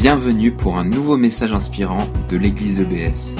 Bienvenue 0.00 0.50
pour 0.50 0.78
un 0.78 0.84
nouveau 0.86 1.18
message 1.18 1.52
inspirant 1.52 1.98
de 2.30 2.38
l'église 2.38 2.80
EBS. 2.80 3.34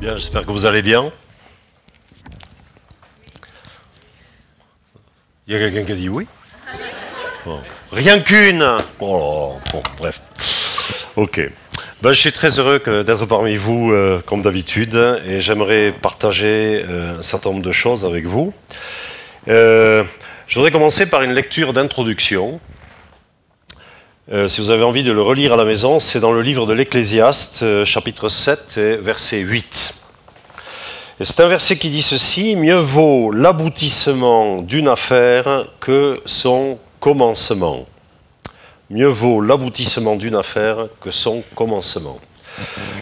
Bien, 0.00 0.16
j'espère 0.16 0.44
que 0.44 0.50
vous 0.50 0.66
allez 0.66 0.82
bien. 0.82 1.12
Il 5.46 5.52
y 5.52 5.56
a 5.56 5.60
quelqu'un 5.60 5.84
qui 5.84 5.92
a 5.92 5.94
dit 5.94 6.08
oui? 6.08 6.26
Rien 7.92 8.18
qu'une 8.18 8.68
oh, 8.98 9.52
bon, 9.72 9.82
bref. 9.98 10.20
Ok. 11.14 11.40
Ben, 12.02 12.12
je 12.12 12.18
suis 12.18 12.32
très 12.32 12.58
heureux 12.58 12.80
d'être 12.80 13.26
parmi 13.26 13.54
vous, 13.54 13.92
euh, 13.92 14.20
comme 14.26 14.42
d'habitude, 14.42 14.96
et 15.24 15.40
j'aimerais 15.40 15.92
partager 15.92 16.84
euh, 16.88 17.20
un 17.20 17.22
certain 17.22 17.50
nombre 17.50 17.62
de 17.62 17.70
choses 17.70 18.04
avec 18.04 18.24
vous. 18.24 18.52
Euh, 19.46 20.02
je 20.48 20.56
voudrais 20.56 20.72
commencer 20.72 21.06
par 21.06 21.22
une 21.22 21.34
lecture 21.34 21.72
d'introduction. 21.72 22.60
Euh, 24.32 24.48
si 24.48 24.62
vous 24.62 24.70
avez 24.70 24.82
envie 24.82 25.02
de 25.04 25.12
le 25.12 25.20
relire 25.20 25.52
à 25.52 25.56
la 25.56 25.66
maison, 25.66 26.00
c'est 26.00 26.18
dans 26.18 26.32
le 26.32 26.40
livre 26.40 26.64
de 26.66 26.72
l'Ecclésiaste, 26.72 27.64
euh, 27.64 27.84
chapitre 27.84 28.30
7, 28.30 28.78
et 28.78 28.96
verset 28.96 29.40
8. 29.40 29.94
Et 31.20 31.24
c'est 31.26 31.40
un 31.40 31.48
verset 31.48 31.76
qui 31.76 31.90
dit 31.90 32.00
ceci, 32.00 32.56
Mieux 32.56 32.78
vaut 32.78 33.30
l'aboutissement 33.30 34.62
d'une 34.62 34.88
affaire 34.88 35.66
que 35.80 36.22
son 36.24 36.78
commencement. 36.98 37.84
Mieux 38.88 39.08
vaut 39.08 39.42
l'aboutissement 39.42 40.16
d'une 40.16 40.36
affaire 40.36 40.86
que 41.02 41.10
son 41.10 41.42
commencement. 41.54 42.18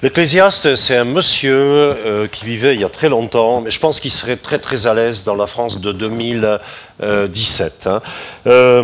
L'Ecclésiaste, 0.03 0.75
c'est 0.75 0.97
un 0.97 1.05
monsieur 1.05 1.55
euh, 1.55 2.27
qui 2.27 2.45
vivait 2.45 2.75
il 2.75 2.81
y 2.81 2.85
a 2.85 2.89
très 2.89 3.09
longtemps, 3.09 3.61
mais 3.61 3.71
je 3.71 3.79
pense 3.79 4.01
qu'il 4.01 4.11
serait 4.11 4.37
très 4.37 4.59
très 4.59 4.89
à 4.89 4.95
l'aise 4.95 5.23
dans 5.23 5.37
la 5.37 5.47
France 5.47 5.81
de 5.81 5.93
2017. 5.93 7.87
hein. 7.87 8.03
Euh, 8.49 8.83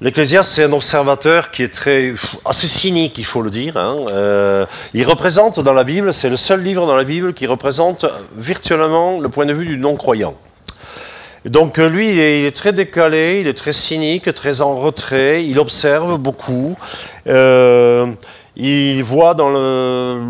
L'Ecclésiaste, 0.00 0.52
c'est 0.52 0.62
un 0.62 0.72
observateur 0.72 1.50
qui 1.50 1.64
est 1.64 1.74
très 1.74 2.14
assez 2.44 2.68
cynique, 2.68 3.18
il 3.18 3.24
faut 3.24 3.42
le 3.42 3.50
dire. 3.50 3.76
hein. 3.76 3.96
Euh, 4.12 4.64
il 4.94 5.04
représente 5.04 5.58
dans 5.58 5.72
la 5.72 5.82
Bible, 5.82 6.14
c'est 6.14 6.30
le 6.30 6.36
seul 6.36 6.62
livre 6.62 6.86
dans 6.86 6.94
la 6.94 7.02
Bible 7.02 7.34
qui 7.34 7.48
représente 7.48 8.06
virtuellement 8.36 9.18
le 9.18 9.28
point 9.28 9.44
de 9.44 9.52
vue 9.52 9.66
du 9.66 9.76
non-croyant. 9.76 10.36
Donc 11.44 11.80
euh, 11.80 11.88
lui, 11.88 12.12
il 12.12 12.18
est, 12.20 12.40
il 12.40 12.44
est 12.46 12.56
très 12.56 12.72
décalé, 12.72 13.40
il 13.40 13.48
est 13.48 13.58
très 13.58 13.72
cynique, 13.72 14.32
très 14.34 14.60
en 14.60 14.76
retrait, 14.76 15.44
il 15.44 15.58
observe 15.58 16.16
beaucoup, 16.16 16.76
euh, 17.26 18.06
il 18.54 19.02
voit 19.02 19.34
dans 19.34 19.50
le... 19.50 20.20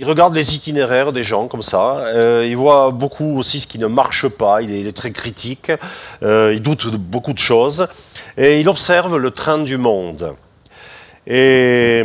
Il 0.00 0.04
regarde 0.04 0.32
les 0.32 0.54
itinéraires 0.54 1.10
des 1.10 1.24
gens 1.24 1.48
comme 1.48 1.64
ça, 1.64 1.96
euh, 1.96 2.46
il 2.48 2.56
voit 2.56 2.92
beaucoup 2.92 3.36
aussi 3.36 3.58
ce 3.58 3.66
qui 3.66 3.80
ne 3.80 3.88
marche 3.88 4.28
pas, 4.28 4.62
il 4.62 4.86
est, 4.86 4.92
très 4.92 5.10
critique, 5.10 5.72
euh, 6.22 6.52
il 6.54 6.62
doute 6.62 6.86
beaucoup 6.94 7.32
de 7.32 7.40
choses, 7.40 7.88
et 8.36 8.60
il 8.60 8.68
observe 8.68 9.16
le 9.16 9.32
train 9.32 9.58
du 9.58 9.76
monde. 9.76 10.34
Et 11.26 12.04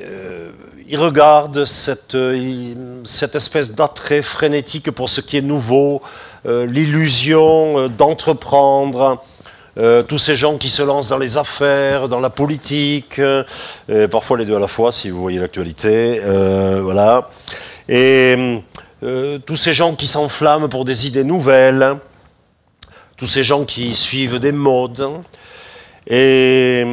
euh, 0.00 0.50
il 0.88 0.98
regarde 0.98 1.66
cette, 1.66 2.14
espèce 2.14 3.74
d'attrait 3.74 4.22
frénétique 4.22 4.90
pour 4.90 5.10
ce 5.10 5.20
qui 5.20 5.36
est 5.36 5.42
nouveau, 5.42 6.00
l'illusion 6.46 7.88
d'entreprendre, 7.88 9.22
euh, 9.78 10.02
tous 10.02 10.18
ces 10.18 10.34
gens 10.34 10.58
qui 10.58 10.68
se 10.68 10.82
lancent 10.82 11.10
dans 11.10 11.18
les 11.18 11.36
affaires, 11.36 12.08
dans 12.08 12.18
la 12.18 12.30
politique, 12.30 13.20
euh, 13.20 13.44
parfois 14.10 14.36
les 14.36 14.44
deux 14.44 14.56
à 14.56 14.58
la 14.58 14.66
fois 14.66 14.90
si 14.90 15.08
vous 15.10 15.20
voyez 15.20 15.38
l'actualité, 15.38 16.20
euh, 16.24 16.80
voilà. 16.82 17.30
Et 17.88 18.60
tous 19.46 19.56
ces 19.56 19.72
gens 19.72 19.94
qui 19.94 20.08
s'enflamment 20.08 20.68
pour 20.68 20.84
des 20.84 21.06
idées 21.06 21.22
nouvelles, 21.22 21.96
tous 23.16 23.26
ces 23.26 23.44
gens 23.44 23.64
qui 23.64 23.94
suivent 23.94 24.40
des 24.40 24.52
modes. 24.52 25.08
Et 26.08 26.84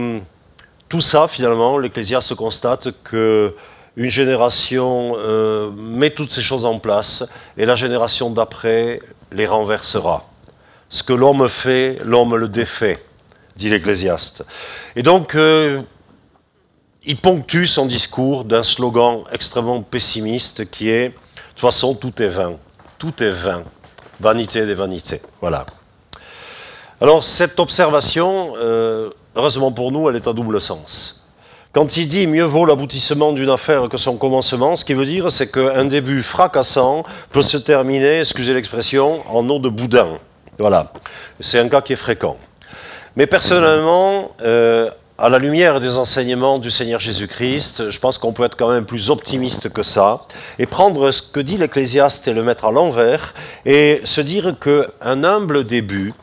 tout 0.87 1.01
ça, 1.01 1.27
finalement, 1.27 1.79
l'Ecclésiaste 1.79 2.35
constate 2.35 2.89
que 3.03 3.55
une 3.97 4.09
génération 4.09 5.17
met 5.75 6.11
toutes 6.11 6.31
ces 6.31 6.41
choses 6.41 6.63
en 6.63 6.77
place 6.79 7.27
et 7.57 7.65
la 7.65 7.75
génération 7.75 8.29
d'après 8.29 8.99
les 9.31 9.47
renversera. 9.47 10.25
Ce 10.89 11.03
que 11.03 11.13
l'homme 11.13 11.47
fait, 11.49 11.97
l'homme 12.03 12.35
le 12.35 12.47
défait, 12.47 12.97
dit 13.55 13.69
l'Ecclésiaste. 13.69 14.45
Et 14.95 15.03
donc, 15.03 15.35
euh, 15.35 15.81
il 17.05 17.17
ponctue 17.17 17.65
son 17.65 17.85
discours 17.85 18.45
d'un 18.45 18.63
slogan 18.63 19.23
extrêmement 19.31 19.81
pessimiste 19.81 20.69
qui 20.69 20.89
est 20.89 21.09
De 21.09 21.13
toute 21.49 21.61
façon, 21.61 21.95
tout 21.95 22.21
est 22.21 22.27
vain. 22.27 22.53
Tout 22.97 23.21
est 23.21 23.29
vain. 23.29 23.61
Vanité 24.19 24.65
des 24.65 24.73
vanités. 24.73 25.21
Voilà. 25.41 25.65
Alors, 27.01 27.23
cette 27.23 27.59
observation, 27.59 28.53
euh, 28.57 29.09
heureusement 29.35 29.71
pour 29.71 29.91
nous, 29.91 30.09
elle 30.09 30.15
est 30.15 30.27
à 30.27 30.33
double 30.33 30.61
sens. 30.61 31.25
Quand 31.73 31.97
il 31.97 32.07
dit 32.07 32.25
mieux 32.25 32.45
vaut 32.45 32.65
l'aboutissement 32.65 33.33
d'une 33.33 33.49
affaire 33.49 33.89
que 33.89 33.97
son 33.97 34.15
commencement, 34.15 34.77
ce 34.77 34.85
qui 34.85 34.93
veut 34.93 35.05
dire, 35.05 35.29
c'est 35.29 35.51
qu'un 35.51 35.83
début 35.83 36.23
fracassant 36.23 37.03
peut 37.31 37.41
se 37.41 37.57
terminer, 37.57 38.19
excusez 38.19 38.53
l'expression, 38.53 39.21
en 39.29 39.49
eau 39.49 39.59
de 39.59 39.67
boudin. 39.67 40.17
Voilà. 40.59 40.91
C'est 41.39 41.59
un 41.59 41.69
cas 41.69 41.81
qui 41.81 41.93
est 41.93 41.97
fréquent. 41.97 42.37
Mais 43.15 43.27
personnellement, 43.27 44.35
euh, 44.41 44.89
à 45.17 45.29
la 45.29 45.39
lumière 45.39 45.79
des 45.79 45.97
enseignements 45.97 46.59
du 46.59 46.69
Seigneur 46.69 46.99
Jésus-Christ, 46.99 47.89
je 47.89 47.99
pense 47.99 48.17
qu'on 48.17 48.33
peut 48.33 48.43
être 48.43 48.57
quand 48.57 48.69
même 48.69 48.85
plus 48.85 49.09
optimiste 49.09 49.71
que 49.71 49.83
ça 49.83 50.25
et 50.59 50.65
prendre 50.65 51.09
ce 51.11 51.21
que 51.21 51.39
dit 51.39 51.57
l'Ecclésiaste 51.57 52.27
et 52.27 52.33
le 52.33 52.43
mettre 52.43 52.65
à 52.65 52.71
l'envers 52.71 53.33
et 53.65 54.01
se 54.03 54.19
dire 54.19 54.55
qu'un 54.59 55.23
humble 55.23 55.65
début 55.65 56.13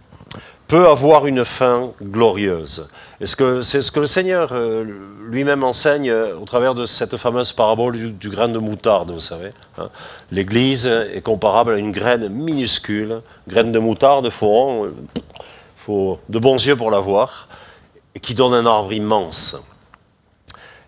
peut 0.68 0.88
avoir 0.88 1.26
une 1.26 1.44
fin 1.44 1.92
glorieuse. 2.02 2.88
C'est 3.24 3.82
ce 3.82 3.92
que 3.92 4.00
le 4.00 4.06
Seigneur 4.06 4.48
euh, 4.52 4.84
lui-même 5.28 5.62
enseigne 5.62 6.10
euh, 6.10 6.36
au 6.36 6.44
travers 6.44 6.74
de 6.74 6.86
cette 6.86 7.16
fameuse 7.16 7.52
parabole 7.52 7.96
du, 8.18 8.28
grain 8.28 8.48
de 8.48 8.58
moutarde, 8.58 9.12
vous 9.12 9.20
savez. 9.20 9.50
hein. 9.78 9.90
L'Église 10.32 10.86
est 10.86 11.22
comparable 11.22 11.74
à 11.74 11.78
une 11.78 11.92
graine 11.92 12.28
minuscule, 12.28 13.20
graine 13.46 13.70
de 13.70 13.78
moutarde, 13.78 14.28
faut, 14.30 14.88
faut 15.76 16.18
de 16.28 16.38
bons 16.40 16.66
yeux 16.66 16.74
pour 16.74 16.90
la 16.90 16.98
voir, 16.98 17.46
qui 18.20 18.34
donne 18.34 18.54
un 18.54 18.66
arbre 18.66 18.92
immense. 18.92 19.56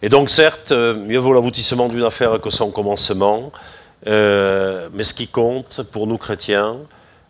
Et 0.02 0.08
donc 0.08 0.28
certes, 0.28 0.72
euh, 0.72 0.94
mieux 0.94 1.18
vaut 1.18 1.32
l'aboutissement 1.32 1.88
d'une 1.88 2.02
affaire 2.02 2.40
que 2.40 2.50
son 2.50 2.70
commencement, 2.70 3.52
euh, 4.06 4.88
mais 4.92 5.04
ce 5.04 5.14
qui 5.14 5.28
compte 5.28 5.82
pour 5.90 6.06
nous 6.06 6.18
chrétiens, 6.18 6.76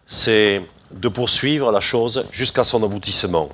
c'est 0.07 0.63
de 0.91 1.09
poursuivre 1.09 1.71
la 1.71 1.81
chose 1.81 2.25
jusqu'à 2.33 2.65
son 2.65 2.83
aboutissement. 2.83 3.49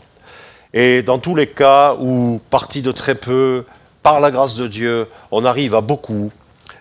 Et 0.73 1.03
dans 1.03 1.19
tous 1.19 1.35
les 1.35 1.47
cas 1.47 1.95
où, 2.01 2.41
parti 2.51 2.83
de 2.83 2.93
très 2.93 3.15
peu, 3.15 3.65
par 4.03 4.21
la 4.21 4.31
grâce 4.31 4.57
de 4.57 4.67
Dieu, 4.67 5.09
on 5.31 5.45
arrive 5.45 5.75
à 5.75 5.81
beaucoup, 5.81 6.31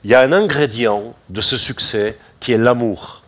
il 0.04 0.12
y 0.12 0.16
a 0.16 0.22
un 0.22 0.32
ingrédient 0.32 1.14
de 1.30 1.42
ce 1.42 1.58
succès 1.58 2.18
qui 2.40 2.54
est 2.54 2.58
l'amour. 2.58 3.19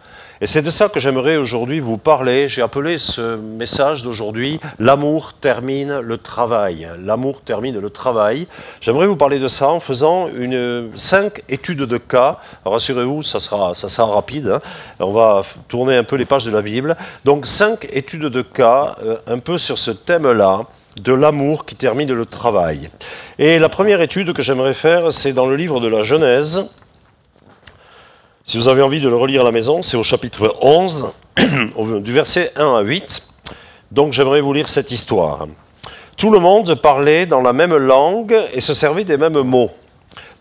Et 0.44 0.48
c'est 0.48 0.64
de 0.64 0.72
ça 0.72 0.90
que 0.90 1.00
j'aimerais 1.00 1.38
aujourd'hui 1.38 1.80
vous 1.80 1.98
parler. 1.98 2.50
J'ai 2.50 2.64
appelé 2.64 2.98
ce 2.98 3.36
message 3.36 4.02
d'aujourd'hui 4.02 4.60
L'amour 4.80 5.34
termine 5.40 6.00
le 6.00 6.18
travail. 6.18 6.88
L'amour 7.00 7.42
termine 7.42 7.80
le 7.80 7.90
travail. 7.92 8.48
J'aimerais 8.80 9.06
vous 9.06 9.16
parler 9.16 9.38
de 9.38 9.48
ça 9.48 9.70
en 9.70 9.80
faisant 9.80 10.30
une, 10.36 10.90
cinq 10.96 11.44
études 11.48 11.84
de 11.84 11.98
cas. 12.00 12.40
Rassurez-vous, 12.66 13.22
ça 13.22 13.40
sera, 13.40 13.76
ça 13.76 13.88
sera 13.88 14.12
rapide. 14.16 14.48
hein. 14.48 14.62
On 15.00 15.12
va 15.12 15.44
tourner 15.68 15.96
un 15.96 16.04
peu 16.04 16.16
les 16.16 16.26
pages 16.26 16.46
de 16.46 16.52
la 16.52 16.64
Bible. 16.64 16.98
Donc 17.24 17.46
cinq 17.46 17.88
études 17.94 18.24
de 18.26 18.42
cas, 18.42 18.96
euh, 19.06 19.18
un 19.28 19.38
peu 19.38 19.60
sur 19.60 19.78
ce 19.78 19.92
thème-là 19.92 20.62
de 21.00 21.14
l'amour 21.14 21.66
qui 21.66 21.76
termine 21.76 22.12
le 22.12 22.26
travail. 22.26 22.90
Et 23.38 23.60
la 23.60 23.70
première 23.70 24.02
étude 24.02 24.34
que 24.34 24.42
j'aimerais 24.42 24.74
faire, 24.74 25.14
c'est 25.14 25.34
dans 25.34 25.46
le 25.46 25.56
livre 25.56 25.80
de 25.80 25.88
la 25.88 26.02
Genèse. 26.02 26.68
Si 28.52 28.58
vous 28.58 28.68
avez 28.68 28.82
envie 28.82 29.00
de 29.00 29.08
le 29.08 29.16
relire 29.16 29.44
à 29.44 29.44
la 29.46 29.54
maison, 29.54 29.82
c'est 29.82 29.96
au 29.96 30.04
chapitre 30.04 30.58
11, 30.60 31.14
au- 31.78 32.00
du 32.00 32.12
verset 32.12 32.52
1 32.58 32.76
à 32.76 32.82
8. 32.82 33.30
Donc 33.92 34.12
j'aimerais 34.12 34.42
vous 34.42 34.52
lire 34.52 34.68
cette 34.68 34.92
histoire. 34.92 35.48
Tout 36.18 36.32
le 36.32 36.40
monde 36.40 36.76
parlait 36.76 37.26
dans 37.26 37.40
la 37.40 37.54
même 37.54 37.74
langue 37.78 38.36
et 38.54 38.60
se 38.60 38.74
servait 38.74 39.06
des 39.06 39.16
mêmes 39.16 39.40
mots. 39.40 39.72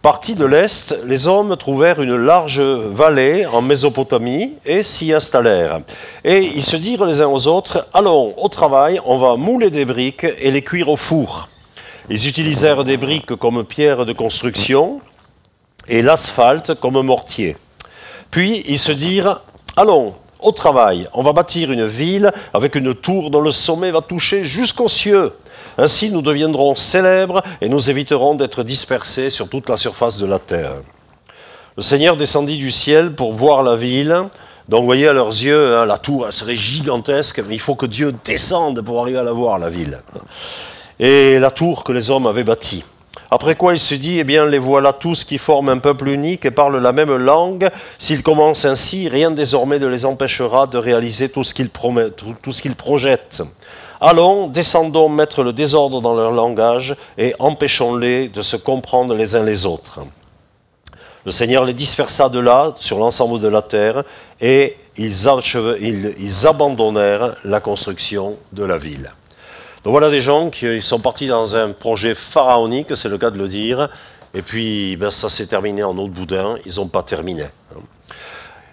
Partis 0.03 0.35
de 0.35 0.45
l'Est, 0.45 0.99
les 1.07 1.29
hommes 1.29 1.57
trouvèrent 1.57 2.03
une 2.03 2.17
large 2.17 2.59
vallée 2.59 3.47
en 3.47 3.62
Mésopotamie 3.62 4.55
et 4.67 4.83
s'y 4.83 5.13
installèrent. 5.13 5.83
Et 6.25 6.39
ils 6.39 6.65
se 6.65 6.75
dirent 6.77 7.06
les 7.06 7.21
uns 7.23 7.29
aux 7.29 7.47
autres, 7.47 7.87
Allons, 7.95 8.35
au 8.39 8.49
travail, 8.49 9.01
on 9.06 9.19
va 9.19 9.37
mouler 9.37 9.71
des 9.71 9.85
briques 9.85 10.27
et 10.41 10.51
les 10.51 10.63
cuire 10.63 10.89
au 10.89 10.97
four. 10.97 11.49
Ils 12.09 12.27
utilisèrent 12.27 12.83
des 12.83 12.97
briques 12.97 13.37
comme 13.37 13.63
pierre 13.63 14.05
de 14.05 14.13
construction 14.13 15.01
et 15.87 16.03
l'asphalte 16.03 16.75
comme 16.75 17.01
mortier. 17.03 17.56
Puis 18.31 18.62
ils 18.67 18.79
se 18.79 18.93
dirent, 18.93 19.41
allons, 19.77 20.15
au 20.41 20.53
travail, 20.53 21.09
on 21.12 21.23
va 21.23 21.32
bâtir 21.32 21.71
une 21.71 21.87
ville 21.87 22.32
avec 22.55 22.75
une 22.75 22.94
tour 22.94 23.31
dont 23.31 23.41
le 23.41 23.50
sommet 23.50 23.91
va 23.91 24.00
toucher 24.00 24.44
jusqu'aux 24.44 24.88
cieux. 24.88 25.32
Ainsi 25.79 26.11
nous 26.11 26.23
deviendrons 26.23 26.75
célèbres 26.75 27.43
et 27.61 27.69
nous 27.69 27.91
éviterons 27.91 28.35
d'être 28.35 28.62
dispersés 28.62 29.31
sur 29.31 29.49
toute 29.49 29.69
la 29.69 29.77
surface 29.77 30.19
de 30.19 30.27
la 30.27 30.38
terre. 30.38 30.75
Le 31.77 31.82
Seigneur 31.82 32.17
descendit 32.17 32.59
du 32.59 32.71
ciel 32.71 33.15
pour 33.15 33.35
voir 33.35 33.62
la 33.62 33.77
ville. 33.77 34.25
Donc 34.69 34.85
voyez 34.85 35.09
à 35.09 35.12
leurs 35.12 35.29
yeux, 35.29 35.77
hein, 35.77 35.87
la 35.87 35.99
tour 35.99 36.27
serait 36.31 36.56
gigantesque, 36.56 37.43
mais 37.49 37.55
il 37.55 37.61
faut 37.61 37.75
que 37.75 37.87
Dieu 37.87 38.15
descende 38.25 38.81
pour 38.82 39.00
arriver 39.00 39.19
à 39.19 39.23
la 39.23 39.32
voir, 39.32 39.59
la 39.59 39.71
ville. 39.71 39.99
et 40.99 41.38
la 41.38 41.50
tour 41.50 41.82
que 41.82 41.93
les 41.93 42.11
hommes 42.11 42.27
avaient 42.27 42.44
bâtie. 42.44 42.85
Après 43.32 43.55
quoi 43.55 43.75
il 43.75 43.79
se 43.79 43.94
dit, 43.94 44.19
eh 44.19 44.25
bien, 44.25 44.44
les 44.47 44.59
voilà 44.59 44.93
tous 44.93 45.23
qui 45.23 45.38
forment 45.38 45.69
un 45.69 45.79
peuple 45.79 46.09
unique 46.09 46.44
et 46.44 46.50
parlent 46.50 46.79
la 46.79 46.93
même 46.93 47.15
langue. 47.15 47.71
S'ils 47.99 48.25
commencent 48.25 48.65
ainsi, 48.65 49.09
rien 49.09 49.31
désormais 49.31 49.79
ne 49.79 49.87
les 49.87 50.05
empêchera 50.05 50.67
de 50.67 50.79
réaliser 50.79 51.29
tout 51.29 51.44
ce 51.44 51.55
qu'ils 51.55 51.71
projettent. 52.75 53.43
Allons, 54.00 54.49
descendons 54.49 55.09
mettre 55.09 55.44
le 55.44 55.53
désordre 55.53 56.00
dans 56.00 56.17
leur 56.17 56.32
langage 56.32 56.97
et 57.19 57.35
empêchons-les 57.38 58.29
de 58.29 58.43
se 58.43 58.56
comprendre 58.56 59.15
les 59.15 59.37
uns 59.37 59.44
les 59.44 59.65
autres. 59.65 60.00
Le 61.25 61.31
Seigneur 61.31 61.65
les 61.65 61.75
dispersa 61.75 62.31
de 62.31 62.41
là, 62.41 62.75
sur 62.81 62.99
l'ensemble 62.99 63.38
de 63.41 63.49
la 63.49 63.62
terre, 63.62 64.03
et 64.41 64.77
ils 64.97 65.29
abandonnèrent 66.47 67.35
la 67.44 67.61
construction 67.61 68.38
de 68.53 68.65
la 68.65 68.79
ville. 68.79 69.12
Donc 69.85 69.93
voilà 69.93 70.11
des 70.11 70.21
gens 70.21 70.50
qui 70.50 70.82
sont 70.82 70.99
partis 70.99 71.27
dans 71.27 71.56
un 71.56 71.73
projet 71.73 72.15
pharaonique, 72.15 72.97
c'est 72.97 73.09
le 73.09 73.17
cas 73.17 73.31
de 73.31 73.38
le 73.38 73.49
dire, 73.49 73.88
et 74.35 74.43
puis 74.43 74.97
ben, 74.97 75.11
ça 75.11 75.31
s'est 75.31 75.47
terminé 75.47 75.82
en 75.82 75.97
autre 75.97 76.12
boudin, 76.12 76.56
ils 76.67 76.77
n'ont 76.77 76.88
pas 76.88 77.03
terminé. 77.03 77.47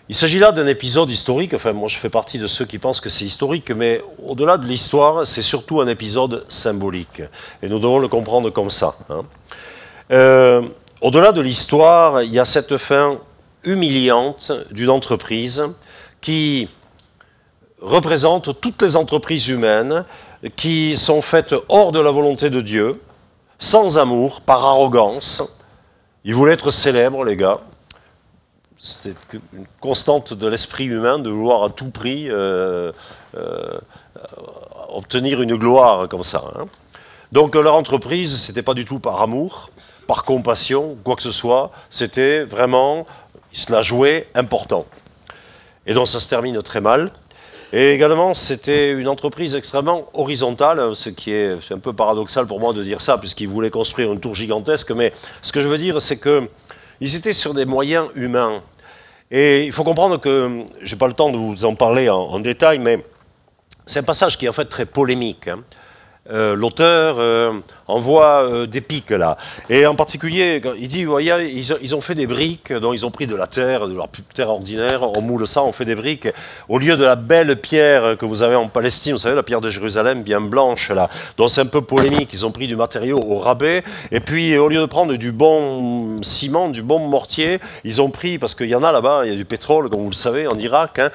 Il 0.09 0.15
s'agit 0.15 0.39
là 0.39 0.51
d'un 0.51 0.68
épisode 0.68 1.09
historique, 1.09 1.54
enfin 1.54 1.71
moi 1.71 1.88
je 1.88 1.98
fais 1.98 2.09
partie 2.09 2.39
de 2.39 2.48
ceux 2.48 2.65
qui 2.65 2.77
pensent 2.77 3.00
que 3.00 3.09
c'est 3.09 3.24
historique, 3.24 3.71
mais 3.71 4.01
au-delà 4.25 4.57
de 4.57 4.65
l'histoire, 4.65 5.25
c'est 5.25 5.42
surtout 5.42 5.80
un 5.80 5.88
épisode 5.88 6.45
symbolique, 6.50 7.21
et 7.63 7.69
nous 7.69 7.80
devons 7.80 8.00
le 8.00 8.09
comprendre 8.09 8.50
comme 8.50 8.69
ça. 8.69 8.95
Hein. 9.09 9.24
Euh, 10.12 10.62
au-delà 11.00 11.31
de 11.31 11.39
l'histoire, 11.42 12.21
il 12.21 12.33
y 12.33 12.39
a 12.39 12.45
cette 12.45 12.75
fin 12.75 13.18
humiliante 13.63 14.51
d'une 14.71 14.89
entreprise 14.89 15.63
qui 16.19 16.68
représente 17.81 18.59
toutes 18.59 18.81
les 18.81 18.98
entreprises 18.98 19.48
humaines 19.48 20.04
qui 20.56 20.98
sont 20.98 21.22
faites 21.22 21.56
hors 21.69 21.92
de 21.92 22.00
la 22.00 22.12
volonté 22.12 22.50
de 22.50 22.62
Dieu, 22.62 23.01
sans 23.60 23.98
amour, 23.98 24.42
par 24.42 24.66
arrogance. 24.66 25.60
Ils 26.24 26.36
voulaient 26.36 26.54
être 26.54 26.72
célèbres, 26.72 27.24
les 27.24 27.36
gars. 27.36 27.60
C'était 28.78 29.16
une 29.54 29.66
constante 29.80 30.34
de 30.34 30.48
l'esprit 30.48 30.86
humain 30.86 31.18
de 31.18 31.30
vouloir 31.30 31.63
à 31.63 31.69
tout 31.69 31.89
prix 31.89 32.30
euh, 32.30 32.92
euh, 33.36 33.80
obtenir 34.89 35.42
une 35.42 35.56
gloire 35.56 36.07
comme 36.07 36.24
ça. 36.24 36.44
Hein. 36.56 36.66
Donc 37.31 37.56
leur 37.56 37.74
entreprise, 37.74 38.38
c'était 38.38 38.62
pas 38.62 38.75
du 38.75 38.86
tout 38.86 39.00
par 39.00 39.22
amour, 39.22 39.72
par 40.06 40.24
compassion, 40.24 40.95
quoi 41.04 41.16
que 41.16 41.24
ce 41.24 41.31
soit. 41.31 41.72
C'était 41.90 42.44
vraiment, 42.44 43.07
ils 43.51 43.57
se 43.57 43.72
la 43.72 43.81
important. 44.36 44.86
Et 45.88 45.94
donc 45.94 46.07
ça 46.07 46.19
se 46.19 46.30
termine 46.30 46.62
très 46.62 46.81
mal. 46.81 47.12
Et 47.74 47.92
également, 47.92 48.34
c'était 48.34 48.92
une 48.92 49.10
entreprise 49.10 49.54
extrêmement 49.54 50.10
horizontale, 50.14 50.96
ce 50.96 51.10
qui 51.10 51.31
est, 51.31 51.58
un 51.72 51.80
peu 51.80 51.92
paradoxal 51.92 52.46
pour 52.46 52.62
moi 52.62 52.72
de 52.72 52.81
dire 52.81 53.02
ça, 53.02 53.18
puisqu'ils 53.18 53.50
voulaient 53.50 53.69
construire 53.69 54.14
une 54.14 54.22
tour 54.22 54.36
gigantesque. 54.36 54.92
Mais 54.92 55.12
ce 55.42 55.52
que 55.52 55.62
je 55.62 55.68
veux 55.68 55.78
dire, 55.78 56.02
c'est 56.02 56.18
qu'ils 56.18 57.16
étaient 57.16 57.34
sur 57.34 57.54
des 57.54 57.66
moyens 57.66 58.08
humains. 58.16 58.62
Et 59.31 59.66
il 59.66 59.74
faut 59.74 59.84
comprendre 59.84 60.18
que, 60.18 60.64
je 60.81 60.94
n'ai 60.94 60.98
pas 60.98 61.08
le 61.08 61.14
temps 61.14 61.30
de 61.30 61.38
vous 61.38 61.66
en 61.66 61.75
parler 61.75 62.10
en, 62.10 62.40
détail, 62.40 62.80
mais 62.80 63.04
c'est 63.86 64.00
un 64.00 64.04
passage 64.04 64.38
qui 64.38 64.46
est 64.46 64.50
en 64.50 64.54
fait 64.54 64.66
très 64.66 64.86
polémique. 64.86 65.50
Hein. 65.50 65.60
Euh, 66.29 66.56
l'auteur 66.56 67.18
euh, 67.19 67.53
envoie 67.88 68.44
euh, 68.44 68.65
des 68.65 68.81
pics 68.81 69.12
là. 69.12 69.38
Et 69.69 69.85
en 69.85 69.95
particulier, 69.95 70.62
il 70.77 70.88
dit, 70.89 71.06
voyez, 71.06 71.33
ils, 71.81 71.95
ont 71.95 72.01
fait 72.01 72.15
des 72.15 72.27
briques, 72.27 72.74
dont 72.74 72.91
ils 72.91 73.06
ont 73.06 73.12
pris 73.12 73.27
de 73.27 73.35
la 73.35 73.47
terre, 73.47 73.88
de 73.88 73.95
leur 73.95 74.09
terre 74.33 74.50
ordinaire, 74.50 75.03
on 75.15 75.21
moule 75.21 75.47
ça, 75.47 75.63
on 75.63 75.71
fait 75.71 75.85
des 75.85 75.95
briques. 75.95 76.27
Au 76.68 76.79
lieu 76.79 76.97
de 76.97 77.06
la 77.06 77.15
belle 77.15 77.56
pierre 77.56 78.18
que 78.18 78.25
vous 78.25 78.44
avez 78.44 78.56
en 78.56 78.68
Palestine, 78.68 79.13
vous 79.13 79.19
savez, 79.19 79.35
la 79.35 79.44
pierre 79.44 79.62
de 79.62 79.69
Jérusalem, 79.69 80.21
bien 80.21 80.41
blanche 80.41 80.91
là, 80.91 81.09
dont 81.38 81.47
c'est 81.47 81.62
un 81.62 81.65
peu 81.65 81.81
polémique, 81.81 82.30
ils 82.33 82.45
ont 82.45 82.51
pris 82.51 82.68
du 82.68 82.75
matériau 82.75 83.19
au 83.25 83.38
rabais. 83.38 83.83
Et 84.12 84.19
puis, 84.19 84.57
au 84.57 84.68
lieu 84.68 84.81
de 84.81 84.85
prendre 84.85 85.15
du 85.15 85.31
bon 85.31 86.21
ciment, 86.23 86.68
du 86.68 86.81
bon 86.81 87.00
mortier, 87.00 87.59
ils 87.85 88.01
ont 88.01 88.09
pris, 88.09 88.38
parce 88.38 88.53
qu'il 88.53 88.68
y 88.68 88.75
en 88.75 88.83
a 88.83 88.91
là-bas, 88.91 89.21
il 89.23 89.31
y 89.31 89.33
a 89.33 89.38
du 89.38 89.45
pétrole, 89.45 89.89
comme 89.89 90.01
vous 90.01 90.09
le 90.09 90.15
savez, 90.15 90.47
en 90.47 90.57
Irak, 90.57 91.00
hein, 91.00 91.09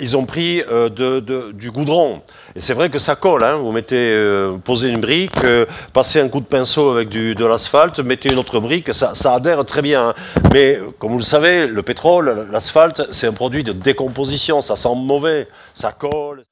ils 0.00 0.16
ont 0.16 0.26
pris 0.26 0.62
de, 0.68 1.52
du 1.52 1.70
goudron. 1.70 2.22
Et 2.58 2.60
c'est 2.60 2.74
vrai 2.74 2.90
que 2.90 2.98
ça 2.98 3.14
colle. 3.14 3.44
Hein. 3.44 3.58
Vous 3.58 3.70
mettez, 3.70 3.94
euh, 3.96 4.56
posez 4.58 4.88
une 4.88 5.00
brique, 5.00 5.44
euh, 5.44 5.64
passez 5.92 6.20
un 6.20 6.28
coup 6.28 6.40
de 6.40 6.46
pinceau 6.46 6.90
avec 6.90 7.08
de 7.08 7.44
l'asphalte, 7.44 8.00
mettez 8.00 8.32
une 8.32 8.38
autre 8.38 8.58
brique, 8.58 8.92
ça, 8.94 9.12
adhère 9.32 9.64
très 9.64 9.80
bien. 9.80 10.08
Hein. 10.08 10.14
Mais 10.52 10.80
comme 10.98 11.12
vous 11.12 11.18
le 11.18 11.24
savez, 11.24 11.68
le 11.68 11.82
pétrole, 11.82 12.48
l'asphalte, 12.50 13.06
c'est 13.12 13.28
un 13.28 13.32
produit 13.32 13.62
de 13.62 13.72
décomposition. 13.72 14.60
Ça 14.60 14.76
sent 14.76 14.94
mauvais, 14.96 15.46
ça 15.74 15.92
colle. 15.92 16.42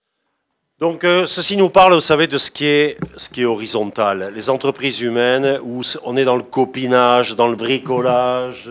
Donc 0.78 1.02
euh, 1.04 1.26
ceci 1.26 1.56
nous 1.56 1.70
parle, 1.70 1.94
vous 1.94 2.00
savez, 2.00 2.26
de 2.26 2.38
ce 2.38 2.52
qui, 2.52 2.66
est, 2.66 2.98
horizontal. 3.44 4.32
Les 4.34 4.48
entreprises 4.50 5.00
humaines 5.00 5.58
où 5.64 5.80
on 6.04 6.16
est 6.16 6.24
dans 6.24 6.36
le 6.36 6.42
copinage, 6.42 7.34
dans 7.34 7.48
le 7.48 7.56
bricolage, 7.56 8.70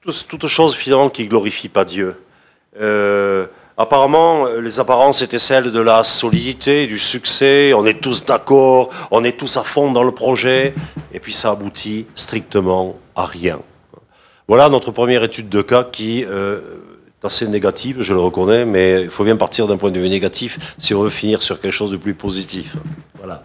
toute, 0.00 0.28
toute, 0.28 0.46
chose 0.46 0.74
finalement 0.74 1.10
qui 1.10 1.26
glorifie 1.26 1.68
pas 1.68 1.84
Dieu. 1.84 2.16
Apparemment, 3.76 4.46
les 4.46 4.78
apparences 4.78 5.20
étaient 5.22 5.40
celles 5.40 5.72
de 5.72 5.80
la 5.80 6.04
solidité, 6.04 6.86
du 6.86 6.98
succès, 6.98 7.72
on 7.74 7.84
est 7.84 8.00
tous 8.00 8.24
d'accord, 8.24 8.90
on 9.10 9.24
est 9.24 9.36
tous 9.36 9.56
à 9.56 9.64
fond 9.64 9.90
dans 9.90 10.04
le 10.04 10.12
projet, 10.12 10.74
et 11.12 11.18
puis 11.18 11.32
ça 11.32 11.50
aboutit 11.50 12.06
strictement 12.14 12.96
à 13.16 13.24
rien. 13.24 13.58
Voilà 14.46 14.68
notre 14.68 14.92
première 14.92 15.24
étude 15.24 15.48
de 15.48 15.60
cas 15.60 15.82
qui 15.82 16.24
euh, 16.24 16.60
est 17.20 17.26
assez 17.26 17.48
négative, 17.48 17.96
je 18.00 18.14
le 18.14 18.20
reconnais, 18.20 18.64
mais 18.64 19.02
il 19.02 19.10
faut 19.10 19.24
bien 19.24 19.36
partir 19.36 19.66
d'un 19.66 19.76
point 19.76 19.90
de 19.90 19.98
vue 19.98 20.08
négatif 20.08 20.76
si 20.78 20.94
on 20.94 21.02
veut 21.02 21.10
finir 21.10 21.42
sur 21.42 21.60
quelque 21.60 21.72
chose 21.72 21.90
de 21.90 21.96
plus 21.96 22.14
positif. 22.14 22.76
Voilà. 23.18 23.42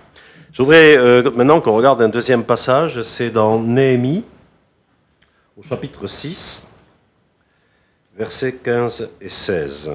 Je 0.52 0.62
voudrais 0.62 0.96
euh, 0.96 1.32
maintenant 1.32 1.60
qu'on 1.60 1.74
regarde 1.74 2.02
un 2.04 2.10
deuxième 2.10 2.44
passage, 2.44 3.02
c'est 3.02 3.32
dans 3.32 3.60
Néhémie, 3.60 4.24
au 5.58 5.64
chapitre 5.64 6.06
6, 6.06 6.69
versets 8.20 8.60
15 8.62 9.12
et 9.22 9.30
16. 9.30 9.92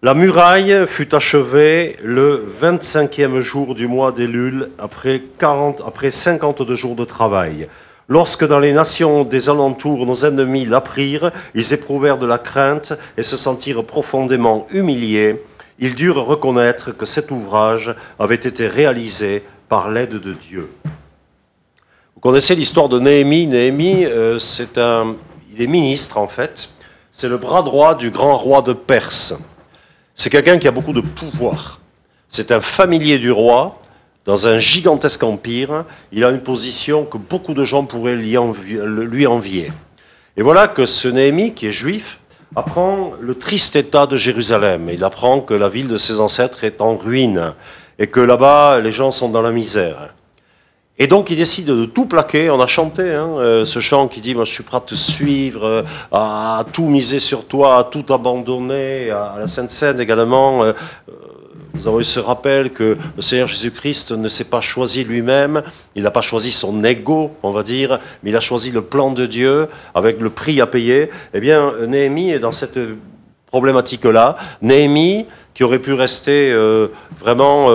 La 0.00 0.14
muraille 0.14 0.86
fut 0.86 1.14
achevée 1.14 1.98
le 2.02 2.42
25e 2.62 3.40
jour 3.40 3.74
du 3.74 3.86
mois 3.86 4.10
d'Élul, 4.10 4.70
après, 4.78 5.20
40, 5.38 5.82
après 5.86 6.10
52 6.10 6.74
jours 6.74 6.96
de 6.96 7.04
travail. 7.04 7.68
Lorsque 8.08 8.46
dans 8.46 8.58
les 8.58 8.72
nations 8.72 9.24
des 9.24 9.50
alentours 9.50 10.06
nos 10.06 10.24
ennemis 10.24 10.64
l'apprirent, 10.64 11.30
ils 11.54 11.74
éprouvèrent 11.74 12.16
de 12.16 12.24
la 12.24 12.38
crainte 12.38 12.94
et 13.18 13.22
se 13.22 13.36
sentirent 13.36 13.84
profondément 13.84 14.66
humiliés. 14.72 15.44
Ils 15.78 15.94
durent 15.94 16.24
reconnaître 16.24 16.92
que 16.92 17.04
cet 17.04 17.30
ouvrage 17.30 17.94
avait 18.18 18.34
été 18.36 18.66
réalisé 18.66 19.42
par 19.68 19.90
l'aide 19.90 20.18
de 20.20 20.32
Dieu. 20.32 20.70
Vous 22.14 22.20
connaissez 22.22 22.54
l'histoire 22.54 22.88
de 22.88 22.98
Néhémie. 22.98 23.46
Néhémie, 23.46 24.06
euh, 24.06 24.38
c'est 24.38 24.78
un, 24.78 25.16
il 25.52 25.62
est 25.62 25.66
ministre 25.66 26.18
en 26.18 26.28
fait. 26.28 26.70
C'est 27.10 27.28
le 27.28 27.38
bras 27.38 27.62
droit 27.62 27.94
du 27.94 28.10
grand 28.10 28.36
roi 28.36 28.62
de 28.62 28.72
Perse. 28.72 29.34
C'est 30.14 30.30
quelqu'un 30.30 30.58
qui 30.58 30.68
a 30.68 30.70
beaucoup 30.70 30.92
de 30.92 31.00
pouvoir. 31.00 31.80
C'est 32.28 32.52
un 32.52 32.60
familier 32.60 33.18
du 33.18 33.30
roi 33.30 33.80
dans 34.26 34.46
un 34.46 34.58
gigantesque 34.58 35.22
empire. 35.22 35.84
Il 36.12 36.24
a 36.24 36.30
une 36.30 36.40
position 36.40 37.04
que 37.04 37.18
beaucoup 37.18 37.54
de 37.54 37.64
gens 37.64 37.84
pourraient 37.84 38.16
lui 38.16 38.36
envier. 38.36 39.72
Et 40.36 40.42
voilà 40.42 40.68
que 40.68 40.86
ce 40.86 41.08
Néhémie, 41.08 41.54
qui 41.54 41.66
est 41.66 41.72
juif, 41.72 42.20
apprend 42.54 43.12
le 43.20 43.34
triste 43.34 43.76
état 43.76 44.06
de 44.06 44.16
Jérusalem. 44.16 44.88
Il 44.92 45.04
apprend 45.04 45.40
que 45.40 45.54
la 45.54 45.68
ville 45.68 45.88
de 45.88 45.96
ses 45.96 46.20
ancêtres 46.20 46.64
est 46.64 46.80
en 46.80 46.96
ruine 46.96 47.54
et 47.98 48.06
que 48.06 48.20
là-bas, 48.20 48.80
les 48.80 48.92
gens 48.92 49.10
sont 49.10 49.28
dans 49.28 49.42
la 49.42 49.52
misère. 49.52 50.14
Et 51.02 51.06
donc 51.06 51.30
il 51.30 51.36
décide 51.36 51.64
de 51.64 51.86
tout 51.86 52.04
plaquer. 52.04 52.50
On 52.50 52.60
a 52.60 52.66
chanté 52.66 53.02
hein, 53.02 53.30
euh, 53.38 53.64
ce 53.64 53.80
chant 53.80 54.06
qui 54.06 54.20
dit 54.20 54.34
Moi 54.34 54.44
je 54.44 54.52
suis 54.52 54.62
prêt 54.62 54.76
à 54.76 54.80
te 54.80 54.94
suivre, 54.94 55.64
euh, 55.64 55.82
à, 56.12 56.62
tout 56.74 56.88
miser 56.88 57.20
sur 57.20 57.46
toi, 57.46 57.78
à 57.78 57.84
tout 57.84 58.04
abandonner, 58.12 59.10
à, 59.10 59.36
la 59.38 59.46
Sainte 59.46 59.70
Seine 59.70 59.98
également. 59.98 60.62
Euh, 60.62 60.72
nous 61.72 61.88
avons 61.88 62.00
eu 62.00 62.04
ce 62.04 62.20
rappel 62.20 62.70
que 62.70 62.98
le 63.16 63.22
Seigneur 63.22 63.48
Jésus-Christ 63.48 64.12
ne 64.12 64.28
s'est 64.28 64.44
pas 64.44 64.60
choisi 64.60 65.02
lui-même, 65.02 65.62
il 65.94 66.02
n'a 66.02 66.10
pas 66.10 66.20
choisi 66.20 66.52
son 66.52 66.84
ego, 66.84 67.30
on 67.42 67.52
va 67.52 67.62
dire, 67.62 67.98
mais 68.22 68.28
il 68.28 68.36
a 68.36 68.40
choisi 68.40 68.70
le 68.70 68.82
plan 68.82 69.10
de 69.10 69.24
Dieu 69.24 69.68
avec 69.94 70.20
le 70.20 70.28
prix 70.28 70.60
à 70.60 70.66
payer. 70.66 71.08
Eh 71.32 71.40
bien, 71.40 71.72
Néhémie 71.88 72.32
est 72.32 72.40
dans 72.40 72.52
cette 72.52 72.78
problématique-là. 73.46 74.36
Néhémie, 74.60 75.24
qui 75.54 75.64
aurait 75.64 75.78
pu 75.78 75.94
rester 75.94 76.54
vraiment 77.18 77.68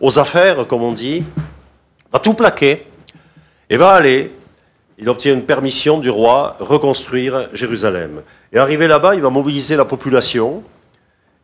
aux 0.00 0.18
affaires, 0.18 0.66
comme 0.66 0.82
on 0.82 0.92
dit, 0.92 1.22
va 2.16 2.20
tout 2.20 2.32
plaquer 2.32 2.86
et 3.68 3.76
va 3.76 3.90
aller. 3.90 4.32
Il 4.98 5.06
obtient 5.10 5.34
une 5.34 5.44
permission 5.44 5.98
du 5.98 6.08
roi 6.08 6.56
reconstruire 6.60 7.50
Jérusalem. 7.52 8.22
Et 8.54 8.58
arrivé 8.58 8.86
là-bas, 8.88 9.14
il 9.14 9.20
va 9.20 9.28
mobiliser 9.28 9.76
la 9.76 9.84
population 9.84 10.64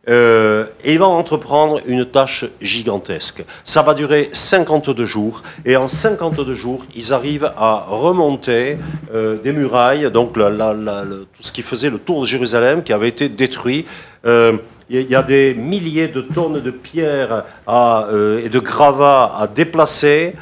Euh, 0.09 0.65
et 0.83 0.93
il 0.93 0.99
va 0.99 1.07
entreprendre 1.07 1.79
une 1.85 2.05
tâche 2.05 2.43
gigantesque. 2.59 3.45
Ça 3.63 3.81
va 3.81 3.93
durer 3.93 4.29
52 4.33 5.05
jours, 5.05 5.43
et 5.65 5.77
en 5.77 5.87
52 5.87 6.53
jours, 6.53 6.85
ils 6.93 7.13
arrivent 7.13 7.49
à 7.55 7.85
remonter 7.87 8.77
euh, 9.13 9.37
des 9.41 9.53
murailles, 9.53 10.11
donc 10.11 10.33
tout 10.33 11.43
ce 11.43 11.53
qui 11.53 11.61
faisait 11.61 11.89
le 11.89 11.99
tour 11.99 12.21
de 12.21 12.25
Jérusalem, 12.25 12.83
qui 12.83 12.91
avait 12.91 13.07
été 13.07 13.29
détruit. 13.29 13.85
Euh, 14.25 14.57
il 14.89 15.09
y 15.09 15.15
a 15.15 15.23
des 15.23 15.53
milliers 15.53 16.09
de 16.09 16.21
tonnes 16.21 16.59
de 16.59 16.69
pierres 16.69 17.45
et 17.67 18.49
de 18.49 18.59
gravats 18.59 19.37
à 19.39 19.47
déplacer 19.47 20.33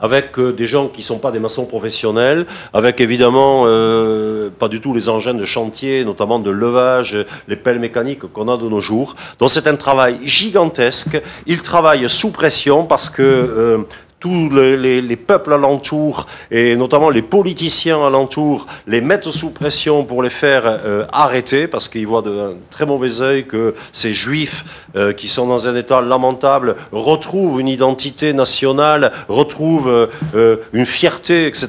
avec 0.00 0.38
euh, 0.38 0.52
des 0.52 0.66
gens 0.66 0.88
qui 0.88 1.00
ne 1.00 1.04
sont 1.04 1.18
pas 1.18 1.30
des 1.30 1.38
maçons 1.38 1.66
professionnels, 1.66 2.46
avec 2.72 3.00
évidemment 3.00 3.64
euh, 3.66 4.50
pas 4.50 4.68
du 4.68 4.80
tout 4.80 4.94
les 4.94 5.08
engins 5.08 5.34
de 5.34 5.44
chantier, 5.44 6.04
notamment 6.04 6.38
de 6.38 6.50
levage, 6.50 7.16
les 7.48 7.56
pelles 7.56 7.78
mécaniques 7.78 8.26
qu'on 8.32 8.48
a 8.48 8.56
de 8.56 8.68
nos 8.68 8.80
jours. 8.80 9.14
Donc 9.38 9.50
c'est 9.50 9.66
un 9.66 9.76
travail 9.76 10.18
gigantesque. 10.24 11.20
Ils 11.46 11.62
travaillent 11.62 12.08
sous 12.08 12.30
pression 12.30 12.84
parce 12.84 13.08
que 13.08 13.22
euh, 13.22 13.78
tous 14.24 14.48
les, 14.48 15.16
peuples 15.16 15.52
alentour, 15.52 16.24
et 16.50 16.76
notamment 16.76 17.10
les 17.10 17.20
politiciens 17.20 18.06
alentour, 18.06 18.66
les 18.86 19.02
mettent 19.02 19.28
sous 19.28 19.50
pression 19.50 20.02
pour 20.02 20.22
les 20.22 20.30
faire 20.30 20.62
euh, 20.64 21.04
arrêter, 21.12 21.66
parce 21.66 21.90
qu'ils 21.90 22.06
voient 22.06 22.22
d'un 22.22 22.54
très 22.70 22.86
mauvais 22.86 23.20
œil 23.20 23.44
que 23.44 23.74
ces 23.92 24.14
juifs, 24.14 24.64
euh, 24.96 25.12
qui 25.12 25.28
sont 25.28 25.46
dans 25.46 25.68
un 25.68 25.76
état 25.76 26.00
lamentable, 26.00 26.74
retrouvent 26.90 27.60
une 27.60 27.68
identité 27.68 28.32
nationale, 28.32 29.12
retrouvent 29.28 30.08
euh, 30.34 30.56
une 30.72 30.86
fierté, 30.86 31.46
etc. 31.46 31.68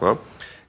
Hein. 0.00 0.16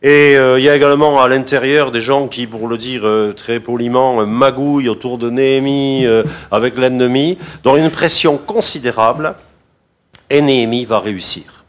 Et 0.02 0.34
il 0.34 0.64
y 0.64 0.70
a 0.70 0.76
également 0.76 1.22
à 1.22 1.28
l'intérieur 1.28 1.92
des 1.92 2.02
gens 2.02 2.28
qui, 2.28 2.48
pour 2.48 2.68
le 2.68 2.78
dire 2.78 3.04
très 3.36 3.60
poliment, 3.60 4.26
magouillent 4.28 4.90
autour 4.90 5.18
de 5.18 5.32
Néhémie 5.32 6.06
avec 6.52 6.78
l'ennemi, 6.78 7.40
dans 7.64 7.76
une 7.78 7.90
pression 7.90 8.38
considérable. 8.38 9.34
Et 10.30 10.42
Néhémie 10.42 10.86
va 10.86 11.00
réussir. 11.00 11.66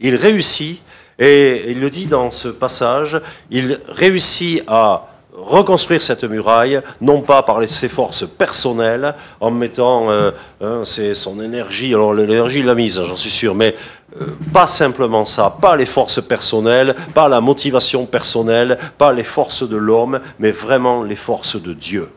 Il 0.00 0.14
réussit, 0.14 0.82
et 1.18 1.70
il 1.70 1.80
le 1.80 1.88
dit 1.90 2.06
dans 2.06 2.30
ce 2.30 2.48
passage, 2.48 3.20
il 3.50 3.80
réussit 3.88 4.62
à 4.66 5.08
reconstruire 5.36 6.02
cette 6.02 6.24
muraille, 6.24 6.80
non 7.00 7.20
pas 7.20 7.42
par 7.42 7.62
ses 7.68 7.88
forces 7.88 8.26
personnelles, 8.26 9.14
en 9.40 9.50
mettant 9.50 10.10
euh, 10.10 10.30
hein, 10.62 10.82
son 10.84 11.40
énergie, 11.42 11.94
alors 11.94 12.14
l'énergie 12.14 12.60
il 12.60 12.66
l'a 12.66 12.74
mise, 12.74 13.00
j'en 13.02 13.16
suis 13.16 13.30
sûr, 13.30 13.54
mais 13.54 13.76
euh, 14.20 14.24
pas 14.52 14.66
simplement 14.66 15.26
ça, 15.26 15.56
pas 15.60 15.76
les 15.76 15.86
forces 15.86 16.22
personnelles, 16.22 16.96
pas 17.12 17.28
la 17.28 17.42
motivation 17.42 18.06
personnelle, 18.06 18.78
pas 18.96 19.12
les 19.12 19.24
forces 19.24 19.68
de 19.68 19.76
l'homme, 19.76 20.20
mais 20.38 20.52
vraiment 20.52 21.02
les 21.02 21.16
forces 21.16 21.60
de 21.60 21.74
Dieu. 21.74 22.10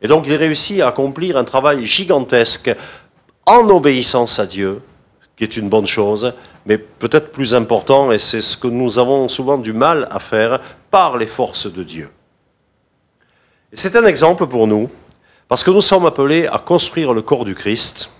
Et 0.00 0.08
donc 0.08 0.24
il 0.26 0.34
réussit 0.34 0.80
à 0.80 0.88
accomplir 0.88 1.36
un 1.36 1.44
travail 1.44 1.84
gigantesque 1.84 2.74
en 3.44 3.68
obéissance 3.68 4.38
à 4.38 4.46
Dieu, 4.46 4.80
qui 5.36 5.44
est 5.44 5.56
une 5.56 5.68
bonne 5.68 5.86
chose, 5.86 6.32
mais 6.64 6.78
peut-être 6.78 7.30
plus 7.30 7.54
important, 7.54 8.10
et 8.10 8.18
c'est 8.18 8.40
ce 8.40 8.56
que 8.56 8.68
nous 8.68 8.98
avons 8.98 9.28
souvent 9.28 9.58
du 9.58 9.72
mal 9.72 10.08
à 10.10 10.18
faire 10.18 10.60
par 10.90 11.18
les 11.18 11.26
forces 11.26 11.72
de 11.72 11.82
Dieu. 11.82 12.10
C'est 13.72 13.96
un 13.96 14.06
exemple 14.06 14.46
pour 14.46 14.66
nous, 14.66 14.88
parce 15.48 15.62
que 15.62 15.70
nous 15.70 15.82
sommes 15.82 16.06
appelés 16.06 16.46
à 16.46 16.58
construire 16.58 17.12
le 17.12 17.20
corps 17.20 17.44
du 17.44 17.54
Christ, 17.54 18.10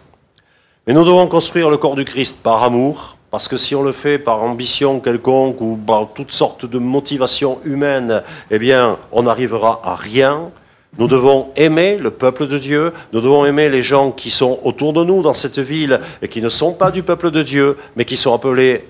mais 0.86 0.92
nous 0.92 1.04
devons 1.04 1.26
construire 1.26 1.70
le 1.70 1.78
corps 1.78 1.96
du 1.96 2.04
Christ 2.04 2.42
par 2.42 2.62
amour, 2.62 3.16
parce 3.30 3.48
que 3.48 3.56
si 3.56 3.74
on 3.74 3.82
le 3.82 3.92
fait 3.92 4.18
par 4.18 4.42
ambition 4.42 5.00
quelconque 5.00 5.60
ou 5.60 5.76
par 5.76 6.08
toutes 6.14 6.32
sortes 6.32 6.66
de 6.66 6.78
motivations 6.78 7.58
humaines, 7.64 8.22
eh 8.50 8.58
bien, 8.58 8.98
on 9.10 9.24
n'arrivera 9.24 9.80
à 9.82 9.94
rien. 9.94 10.50
Nous 10.98 11.08
devons 11.08 11.48
aimer 11.56 11.98
le 11.98 12.10
peuple 12.10 12.46
de 12.46 12.58
Dieu, 12.58 12.92
nous 13.12 13.20
devons 13.20 13.44
aimer 13.44 13.68
les 13.68 13.82
gens 13.82 14.12
qui 14.12 14.30
sont 14.30 14.58
autour 14.62 14.92
de 14.92 15.04
nous 15.04 15.22
dans 15.22 15.34
cette 15.34 15.58
ville 15.58 16.00
et 16.22 16.28
qui 16.28 16.40
ne 16.40 16.48
sont 16.48 16.72
pas 16.72 16.90
du 16.90 17.02
peuple 17.02 17.30
de 17.30 17.42
Dieu, 17.42 17.76
mais 17.96 18.04
qui 18.04 18.16
sont 18.16 18.34
appelés 18.34 18.84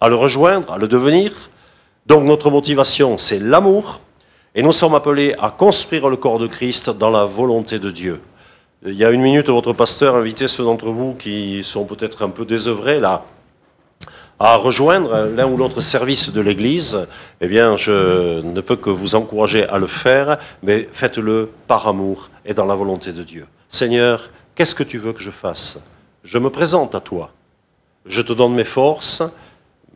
à 0.00 0.08
le 0.08 0.14
rejoindre, 0.14 0.72
à 0.72 0.78
le 0.78 0.88
devenir. 0.88 1.50
Donc 2.06 2.24
notre 2.24 2.50
motivation, 2.50 3.18
c'est 3.18 3.40
l'amour, 3.40 4.00
et 4.54 4.62
nous 4.62 4.72
sommes 4.72 4.94
appelés 4.94 5.34
à 5.40 5.50
construire 5.50 6.08
le 6.08 6.16
corps 6.16 6.38
de 6.38 6.46
Christ 6.46 6.90
dans 6.90 7.10
la 7.10 7.24
volonté 7.24 7.78
de 7.78 7.90
Dieu. 7.90 8.20
Il 8.86 8.94
y 8.94 9.04
a 9.04 9.10
une 9.10 9.20
minute, 9.20 9.48
votre 9.48 9.72
pasteur 9.72 10.14
invitait 10.14 10.48
ceux 10.48 10.64
d'entre 10.64 10.86
vous 10.86 11.14
qui 11.14 11.62
sont 11.62 11.84
peut-être 11.84 12.24
un 12.24 12.30
peu 12.30 12.44
désœuvrés 12.44 12.98
là 12.98 13.24
à 14.42 14.56
rejoindre 14.56 15.28
l'un 15.36 15.46
ou 15.46 15.58
l'autre 15.58 15.82
service 15.82 16.32
de 16.32 16.40
l'Église, 16.40 17.06
eh 17.42 17.46
bien, 17.46 17.76
je 17.76 18.40
ne 18.40 18.60
peux 18.62 18.76
que 18.76 18.88
vous 18.88 19.14
encourager 19.14 19.68
à 19.68 19.78
le 19.78 19.86
faire, 19.86 20.38
mais 20.62 20.88
faites-le 20.90 21.50
par 21.66 21.86
amour 21.86 22.30
et 22.46 22.54
dans 22.54 22.64
la 22.64 22.74
volonté 22.74 23.12
de 23.12 23.22
Dieu. 23.22 23.46
Seigneur, 23.68 24.30
qu'est-ce 24.54 24.74
que 24.74 24.82
tu 24.82 24.96
veux 24.96 25.12
que 25.12 25.20
je 25.20 25.30
fasse? 25.30 25.86
Je 26.24 26.38
me 26.38 26.48
présente 26.48 26.94
à 26.94 27.00
toi. 27.00 27.32
Je 28.06 28.22
te 28.22 28.32
donne 28.32 28.54
mes 28.54 28.64
forces, 28.64 29.22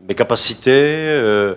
mes 0.07 0.15
capacités, 0.15 0.71
euh, 0.71 1.55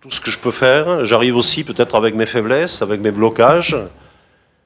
tout 0.00 0.10
ce 0.10 0.20
que 0.20 0.30
je 0.30 0.38
peux 0.38 0.50
faire. 0.50 1.04
J'arrive 1.04 1.36
aussi 1.36 1.62
peut-être 1.62 1.94
avec 1.94 2.14
mes 2.14 2.26
faiblesses, 2.26 2.80
avec 2.80 3.02
mes 3.02 3.10
blocages. 3.10 3.76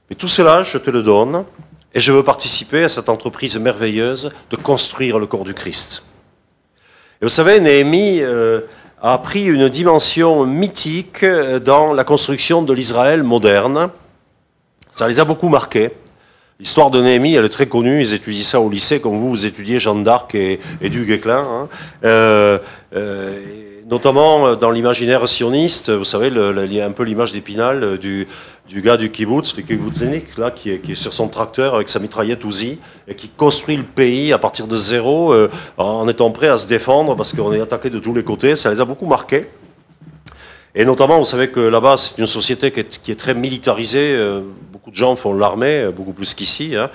Mais 0.09 0.15
tout 0.15 0.29
cela, 0.29 0.63
je 0.63 0.79
te 0.79 0.91
le 0.91 1.03
donne. 1.03 1.45
Et 1.93 1.99
je 1.99 2.13
veux 2.13 2.23
participer 2.23 2.85
à 2.85 2.89
cette 2.89 3.09
entreprise 3.09 3.59
merveilleuse 3.59 4.31
de 4.51 4.57
construire 4.57 5.19
le 5.19 5.27
corps 5.27 5.45
du 5.45 5.55
Christ. 5.55 6.05
Et 7.21 7.25
vous 7.25 7.31
savez, 7.31 7.59
Néhémie 7.61 8.21
euh, 8.21 8.61
a 9.03 9.19
pris 9.19 9.45
une 9.45 9.69
dimension 9.69 10.47
mythique 10.47 11.25
euh, 11.25 11.59
dans 11.59 11.93
la 11.93 12.05
construction 12.05 12.63
de 12.63 12.73
l'Israël 12.73 13.25
moderne. 13.25 13.91
Ça 14.91 15.09
les 15.09 15.19
a 15.19 15.25
beaucoup 15.25 15.49
marqués. 15.49 15.91
L'histoire 16.61 16.91
de 16.93 17.03
Néhémie, 17.03 17.35
elle 17.35 17.45
est 17.45 17.49
très 17.49 17.67
connue. 17.67 18.01
Ils 18.01 18.15
étudient 18.15 18.45
ça 18.45 18.61
au 18.61 18.71
lycée, 18.71 19.01
comme 19.01 19.19
vous, 19.19 19.31
vous 19.31 19.47
étudiez 19.47 19.81
Jeanne 19.81 20.05
d'Arc 20.05 20.37
et, 20.37 20.61
et 20.81 20.89
du. 20.91 21.21
Hein. 21.27 21.69
Euh, 22.05 22.59
notamment 23.89 24.55
dans 24.55 24.71
l'imaginaire 24.71 25.29
sioniste, 25.29 25.91
vous 25.91 26.05
savez, 26.05 26.29
il 26.29 26.73
y 26.73 26.81
a 26.81 26.87
un 26.87 26.93
peu 26.93 27.03
l'image 27.03 27.33
d'Épinal 27.33 27.99
du, 27.99 28.29
du 28.69 28.83
gars 28.83 28.99
du 28.99 29.11
kibbutz, 29.11 29.57
le 29.57 29.63
kibbutznik, 29.63 30.37
là, 30.37 30.51
qui 30.51 30.71
est, 30.71 30.95
sur 30.95 31.13
son 31.13 31.29
tracteur 31.29 31.75
avec 31.75 31.89
sa 31.89 31.99
mitraillette 31.99 32.45
Uzi, 32.45 32.79
et 33.07 33.15
qui 33.15 33.29
construit 33.29 33.77
le 33.77 33.83
pays 33.83 34.33
à 34.33 34.39
partir 34.39 34.67
de 34.67 34.77
zéro, 34.77 35.33
euh, 35.33 35.49
en 35.79 36.07
étant 36.07 36.31
prêt 36.31 36.49
à 36.49 36.59
se 36.59 36.69
défendre, 36.69 37.17
parce 37.17 37.33
qu'on 37.33 37.53
est 37.53 37.61
attaqué 37.61 37.89
de 37.89 37.99
tous 37.99 38.13
les 38.13 38.23
côtés. 38.23 38.57
Ça 38.57 38.71
les 38.71 38.81
a 38.81 38.85
beaucoup 38.85 39.07
marqués. 39.07 39.47
Et 40.75 40.85
notamment, 40.85 41.19
vous 41.19 41.25
savez 41.25 41.49
que 41.49 41.61
là-bas, 41.61 41.97
c'est 41.97 42.19
une 42.19 42.27
société 42.27 42.71
qui 42.71 43.11
est, 43.11 43.19
très 43.19 43.35
militarisée. 43.35 44.15
Euh, 44.15 44.43
beaucoup 44.71 44.91
de 44.91 44.97
gens 44.97 45.17
font 45.17 45.33
l'armée, 45.33 45.85
euh, 45.85 45.91
beaucoup 45.91 46.13
plus 46.13 46.35
qu'ici. 46.35 46.77
Hein. 46.77 46.91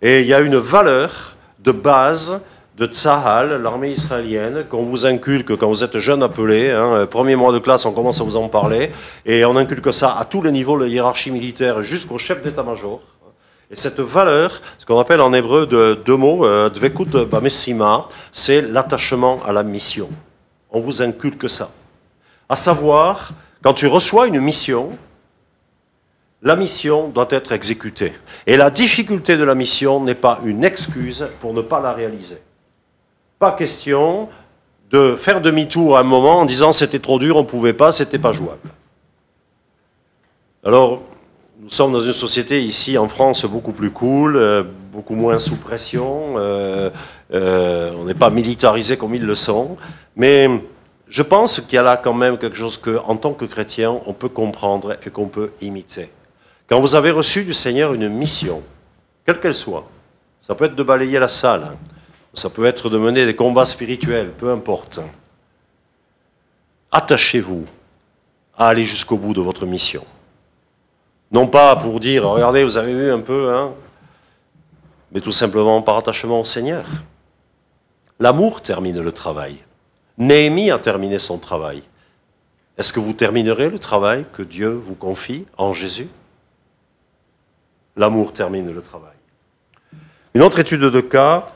Et 0.00 0.20
il 0.22 0.26
y 0.26 0.34
a 0.34 0.40
une 0.40 0.56
valeur 0.56 1.36
de 1.58 1.72
base 1.72 2.40
de 2.78 2.86
Tsahal, 2.86 3.60
l'armée 3.60 3.90
israélienne, 3.90 4.64
qu'on 4.68 4.84
vous 4.84 5.04
inculque 5.04 5.56
quand 5.56 5.66
vous 5.66 5.82
êtes 5.82 5.98
jeune 5.98 6.22
appelé. 6.22 6.70
Hein, 6.70 7.06
premier 7.06 7.34
mois 7.34 7.52
de 7.52 7.58
classe, 7.58 7.84
on 7.86 7.92
commence 7.92 8.20
à 8.20 8.24
vous 8.24 8.36
en 8.36 8.48
parler. 8.48 8.92
Et 9.26 9.44
on 9.44 9.56
inculque 9.56 9.92
ça 9.92 10.16
à 10.16 10.24
tous 10.24 10.42
les 10.42 10.52
niveaux 10.52 10.78
de 10.78 10.84
la 10.84 10.88
hiérarchie 10.88 11.32
militaire 11.32 11.82
jusqu'au 11.82 12.18
chef 12.18 12.40
d'état-major. 12.40 13.00
Et 13.70 13.76
cette 13.76 13.98
valeur, 13.98 14.60
ce 14.78 14.86
qu'on 14.86 14.98
appelle 15.00 15.20
en 15.20 15.32
hébreu 15.32 15.66
de 15.66 15.98
deux 16.06 16.16
mots, 16.16 16.46
euh, 16.46 16.70
dvekut 16.70 17.26
bamessima, 17.26 18.06
c'est 18.30 18.62
l'attachement 18.62 19.40
à 19.44 19.52
la 19.52 19.64
mission. 19.64 20.08
On 20.70 20.78
vous 20.80 21.02
inculque 21.02 21.50
ça. 21.50 21.70
À 22.48 22.54
savoir, 22.54 23.30
quand 23.60 23.74
tu 23.74 23.88
reçois 23.88 24.28
une 24.28 24.40
mission, 24.40 24.96
la 26.42 26.54
mission 26.54 27.08
doit 27.08 27.26
être 27.30 27.50
exécutée. 27.50 28.12
Et 28.46 28.56
la 28.56 28.70
difficulté 28.70 29.36
de 29.36 29.42
la 29.42 29.56
mission 29.56 30.02
n'est 30.02 30.14
pas 30.14 30.40
une 30.44 30.62
excuse 30.62 31.26
pour 31.40 31.52
ne 31.52 31.60
pas 31.60 31.80
la 31.80 31.92
réaliser. 31.92 32.38
Pas 33.38 33.52
question 33.52 34.28
de 34.90 35.14
faire 35.16 35.40
demi-tour 35.40 35.96
à 35.96 36.00
un 36.00 36.04
moment 36.04 36.40
en 36.40 36.44
disant 36.44 36.72
c'était 36.72 36.98
trop 36.98 37.18
dur, 37.18 37.36
on 37.36 37.42
ne 37.42 37.46
pouvait 37.46 37.72
pas, 37.72 37.92
c'était 37.92 38.18
pas 38.18 38.32
jouable. 38.32 38.70
Alors, 40.64 41.02
nous 41.60 41.70
sommes 41.70 41.92
dans 41.92 42.00
une 42.00 42.12
société 42.12 42.62
ici 42.62 42.98
en 42.98 43.08
France 43.08 43.44
beaucoup 43.44 43.72
plus 43.72 43.90
cool, 43.90 44.36
euh, 44.36 44.64
beaucoup 44.92 45.14
moins 45.14 45.38
sous 45.38 45.56
pression, 45.56 46.34
euh, 46.36 46.90
euh, 47.32 47.92
on 47.98 48.04
n'est 48.04 48.14
pas 48.14 48.30
militarisé 48.30 48.96
comme 48.96 49.14
ils 49.14 49.24
le 49.24 49.34
sont, 49.34 49.76
mais 50.16 50.48
je 51.08 51.22
pense 51.22 51.60
qu'il 51.60 51.74
y 51.74 51.78
a 51.78 51.82
là 51.82 51.96
quand 51.96 52.14
même 52.14 52.38
quelque 52.38 52.56
chose 52.56 52.76
que, 52.76 52.98
en 53.04 53.16
tant 53.16 53.34
que 53.34 53.44
chrétien, 53.44 54.00
on 54.06 54.14
peut 54.14 54.28
comprendre 54.28 54.96
et 55.04 55.10
qu'on 55.10 55.28
peut 55.28 55.50
imiter. 55.60 56.10
Quand 56.68 56.80
vous 56.80 56.94
avez 56.94 57.10
reçu 57.10 57.44
du 57.44 57.52
Seigneur 57.52 57.94
une 57.94 58.08
mission, 58.08 58.62
quelle 59.24 59.38
qu'elle 59.38 59.54
soit, 59.54 59.86
ça 60.40 60.54
peut 60.54 60.64
être 60.64 60.76
de 60.76 60.82
balayer 60.82 61.18
la 61.18 61.28
salle, 61.28 61.72
ça 62.38 62.48
peut 62.48 62.64
être 62.64 62.88
de 62.88 62.96
mener 62.96 63.26
des 63.26 63.36
combats 63.36 63.66
spirituels, 63.66 64.32
peu 64.32 64.50
importe. 64.50 65.00
Attachez-vous 66.90 67.66
à 68.56 68.68
aller 68.68 68.84
jusqu'au 68.84 69.16
bout 69.16 69.34
de 69.34 69.40
votre 69.40 69.66
mission. 69.66 70.04
Non 71.30 71.46
pas 71.46 71.76
pour 71.76 72.00
dire, 72.00 72.26
regardez, 72.26 72.64
vous 72.64 72.78
avez 72.78 72.94
vu 72.94 73.12
un 73.12 73.20
peu, 73.20 73.54
hein, 73.54 73.72
mais 75.12 75.20
tout 75.20 75.32
simplement 75.32 75.82
par 75.82 75.98
attachement 75.98 76.40
au 76.40 76.44
Seigneur. 76.44 76.86
L'amour 78.18 78.62
termine 78.62 79.00
le 79.00 79.12
travail. 79.12 79.56
Néhémie 80.16 80.70
a 80.70 80.78
terminé 80.78 81.18
son 81.18 81.38
travail. 81.38 81.82
Est-ce 82.78 82.92
que 82.92 83.00
vous 83.00 83.12
terminerez 83.12 83.70
le 83.70 83.78
travail 83.78 84.24
que 84.32 84.42
Dieu 84.42 84.70
vous 84.70 84.94
confie 84.94 85.44
en 85.56 85.72
Jésus? 85.72 86.08
L'amour 87.96 88.32
termine 88.32 88.72
le 88.72 88.82
travail. 88.82 89.16
Une 90.34 90.42
autre 90.42 90.60
étude 90.60 90.80
de 90.80 91.00
cas, 91.00 91.48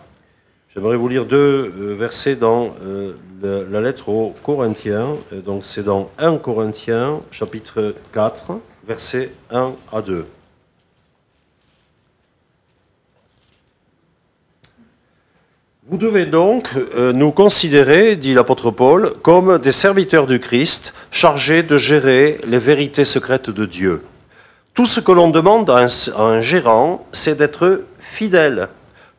j'aimerais 0.74 0.96
vous 0.96 1.08
lire 1.08 1.24
deux 1.24 1.72
euh, 1.78 1.94
versets 1.94 2.36
dans 2.36 2.74
euh, 2.84 3.14
la 3.42 3.80
lettre 3.80 4.08
aux 4.08 4.34
Corinthiens. 4.42 5.12
Donc 5.44 5.64
c'est 5.64 5.82
dans 5.82 6.10
1 6.18 6.36
Corinthiens, 6.36 7.20
chapitre 7.30 7.94
4, 8.12 8.60
versets 8.86 9.32
1 9.50 9.72
à 9.92 10.02
2. 10.02 10.24
Vous 15.92 15.98
devez 15.98 16.24
donc 16.24 16.70
euh, 16.94 17.12
nous 17.12 17.32
considérer, 17.32 18.16
dit 18.16 18.32
l'apôtre 18.32 18.70
Paul, 18.70 19.10
comme 19.20 19.58
des 19.58 19.72
serviteurs 19.72 20.26
du 20.26 20.38
Christ, 20.38 20.94
chargés 21.10 21.62
de 21.62 21.76
gérer 21.76 22.40
les 22.46 22.58
vérités 22.58 23.04
secrètes 23.04 23.50
de 23.50 23.66
Dieu. 23.66 24.02
Tout 24.74 24.86
ce 24.86 25.00
que 25.00 25.12
l'on 25.12 25.28
demande 25.28 25.68
à 25.68 25.86
un, 26.16 26.40
gérant, 26.40 27.04
c'est 27.12 27.36
d'être 27.36 27.82
fidèle. 27.98 28.68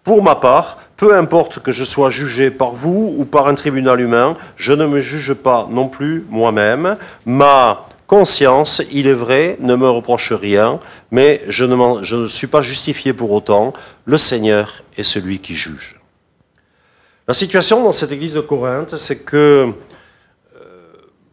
Pour 0.04 0.24
ma 0.24 0.34
part, 0.34 0.80
peu 0.98 1.16
importe 1.16 1.60
que 1.60 1.72
je 1.72 1.84
sois 1.84 2.10
jugé 2.10 2.52
par 2.52 2.72
vous 2.72 3.16
ou 3.18 3.26
par 3.26 3.48
un 3.48 3.56
tribunal 3.56 4.00
humain, 4.00 4.36
je 4.56 4.74
ne 4.74 4.86
me 4.86 5.02
juge 5.02 5.34
pas 5.34 5.68
non 5.72 5.88
plus 5.88 6.26
moi-même. 6.30 6.98
Ma 7.26 7.86
conscience, 8.08 8.82
il 8.92 9.08
est 9.08 9.14
vrai, 9.14 9.58
ne 9.60 9.76
me 9.76 9.90
reproche 9.90 10.32
rien, 10.34 10.80
mais 11.12 11.42
je 11.48 11.66
ne, 11.66 12.28
suis 12.28 12.48
pas 12.48 12.62
justifié 12.62 13.14
pour 13.14 13.32
autant. 13.32 13.74
Le 14.06 14.18
Seigneur 14.18 14.84
est 14.98 15.04
celui 15.04 15.40
qui 15.40 15.56
juge. 15.56 16.00
La 17.28 17.34
situation 17.34 17.84
dans 17.84 17.94
cette 17.94 18.12
église 18.12 18.34
de 18.34 18.42
Corinthe, 18.42 18.98
c'est 18.98 19.20
que, 19.20 19.72
euh, 20.56 20.64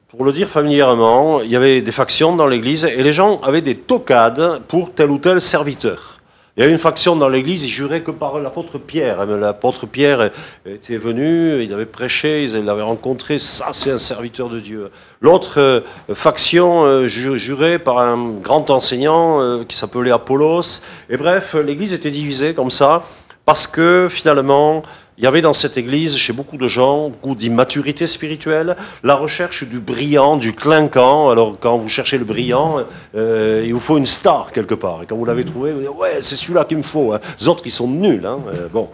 pour 0.08 0.24
le 0.24 0.32
dire 0.32 0.48
familièrement, 0.48 1.42
il 1.42 1.50
y 1.50 1.56
avait 1.56 1.80
des 1.80 1.92
factions 1.92 2.36
dans 2.36 2.46
l'église 2.46 2.84
et 2.84 3.02
les 3.02 3.12
gens 3.12 3.40
avaient 3.40 3.60
des 3.60 3.74
tocades 3.74 4.62
pour 4.68 4.94
tel 4.94 5.10
ou 5.10 5.18
tel 5.18 5.40
serviteur. 5.40 6.19
Il 6.60 6.64
y 6.64 6.64
avait 6.64 6.72
une 6.72 6.78
faction 6.78 7.16
dans 7.16 7.30
l'église, 7.30 7.62
ils 7.62 7.70
juraient 7.70 8.02
que 8.02 8.10
par 8.10 8.38
l'apôtre 8.38 8.76
Pierre. 8.76 9.24
L'apôtre 9.24 9.86
Pierre 9.86 10.30
était 10.66 10.98
venu, 10.98 11.62
il 11.62 11.72
avait 11.72 11.86
prêché, 11.86 12.44
ils 12.44 12.62
l'avaient 12.66 12.82
rencontré, 12.82 13.38
ça 13.38 13.68
c'est 13.72 13.90
un 13.90 13.96
serviteur 13.96 14.50
de 14.50 14.60
Dieu. 14.60 14.90
L'autre 15.22 15.58
euh, 15.58 15.80
faction 16.12 16.84
euh, 16.84 17.08
jurait 17.08 17.78
par 17.78 18.00
un 18.00 18.32
grand 18.42 18.68
enseignant 18.68 19.64
qui 19.64 19.74
s'appelait 19.74 20.10
Apollos. 20.10 20.82
Et 21.08 21.16
bref, 21.16 21.54
l'église 21.54 21.94
était 21.94 22.10
divisée 22.10 22.52
comme 22.52 22.70
ça, 22.70 23.04
parce 23.46 23.66
que 23.66 24.08
finalement, 24.10 24.82
il 25.20 25.24
y 25.24 25.26
avait 25.26 25.42
dans 25.42 25.52
cette 25.52 25.76
église, 25.76 26.16
chez 26.16 26.32
beaucoup 26.32 26.56
de 26.56 26.66
gens, 26.66 27.10
beaucoup 27.10 27.34
d'immaturité 27.34 28.06
spirituelle, 28.06 28.74
la 29.04 29.16
recherche 29.16 29.64
du 29.64 29.78
brillant, 29.78 30.38
du 30.38 30.54
clinquant. 30.54 31.28
Alors, 31.28 31.58
quand 31.60 31.76
vous 31.76 31.90
cherchez 31.90 32.16
le 32.16 32.24
brillant, 32.24 32.78
euh, 33.14 33.62
il 33.62 33.74
vous 33.74 33.80
faut 33.80 33.98
une 33.98 34.06
star 34.06 34.50
quelque 34.50 34.72
part. 34.72 35.02
Et 35.02 35.06
quand 35.06 35.16
vous 35.16 35.26
l'avez 35.26 35.44
trouvé, 35.44 35.74
vous 35.74 35.80
dites 35.80 35.90
Ouais, 35.90 36.22
c'est 36.22 36.36
celui-là 36.36 36.64
qu'il 36.64 36.78
me 36.78 36.82
faut. 36.82 37.12
Hein. 37.12 37.20
Les 37.38 37.48
autres, 37.48 37.60
ils 37.66 37.70
sont 37.70 37.86
nuls. 37.86 38.24
Hein. 38.24 38.38
Euh, 38.48 38.68
bon. 38.68 38.88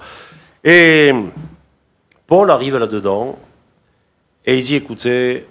Et 0.64 1.12
Paul 2.26 2.50
arrive 2.50 2.76
là-dedans 2.76 3.38
et 4.44 4.58
il 4.58 4.64
dit 4.64 4.74
Écoutez, 4.74 5.46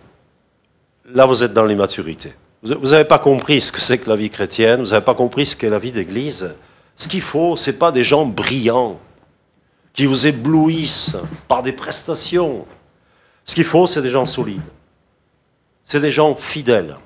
là, 1.13 1.25
vous 1.25 1.45
êtes 1.45 1.53
dans 1.53 1.63
l'immaturité. 1.63 2.33
Vous 2.63 2.89
n'avez 2.89 3.05
pas 3.05 3.19
compris 3.19 3.61
ce 3.61 3.71
que 3.71 3.79
c'est 3.79 3.97
que 3.97 4.09
la 4.09 4.17
vie 4.17 4.29
chrétienne, 4.29 4.81
vous 4.81 4.89
n'avez 4.89 5.05
pas 5.05 5.15
compris 5.15 5.45
ce 5.45 5.55
qu'est 5.55 5.69
la 5.69 5.79
vie 5.79 5.93
d'église. 5.93 6.53
Ce 6.97 7.07
qu'il 7.07 7.21
faut, 7.21 7.55
ce 7.55 7.71
n'est 7.71 7.77
pas 7.77 7.93
des 7.93 8.03
gens 8.03 8.25
brillants 8.25 8.99
qui 9.95 10.05
vous 10.05 10.27
éblouissent 10.27 11.17
par 11.47 11.63
des 11.63 11.71
prestations. 11.71 12.65
Ce 13.45 13.55
qu'il 13.55 13.63
faut, 13.63 13.87
c'est 13.87 14.01
des 14.01 14.09
gens 14.09 14.25
solides. 14.25 14.61
C'est 15.83 16.01
des 16.01 16.11
gens 16.11 16.35
fidèles. 16.35 16.97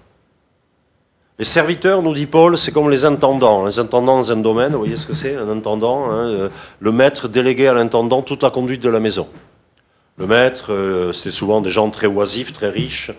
Les 1.38 1.46
serviteurs, 1.46 2.02
nous 2.02 2.14
dit 2.14 2.26
Paul, 2.26 2.58
c'est 2.58 2.72
comme 2.74 2.90
les 2.90 3.06
intendants. 3.06 3.66
Les 3.66 3.80
intendants 3.80 4.18
dans 4.18 4.32
un 4.32 4.38
domaine, 4.38 4.74
vous 4.74 4.80
voyez 4.80 4.98
ce 4.98 5.08
que 5.08 5.14
c'est, 5.14 5.36
un 5.36 5.50
intendant 5.50 6.12
hein, 6.12 6.28
euh, 6.28 6.50
Le 6.80 6.92
maître 6.92 7.28
délégué 7.28 7.68
à 7.68 7.74
l'intendant 7.74 8.22
toute 8.22 8.44
la 8.44 8.50
conduite 8.50 8.82
de 8.82 8.90
la 8.90 9.00
maison. 9.00 9.30
Le 10.18 10.28
maître, 10.28 10.74
euh, 10.74 11.14
c'était 11.14 11.32
souvent 11.32 11.62
des 11.62 11.70
gens 11.70 11.90
très 11.92 12.08
oisifs, 12.08 12.52
très 12.52 12.70
riches, 12.70 13.12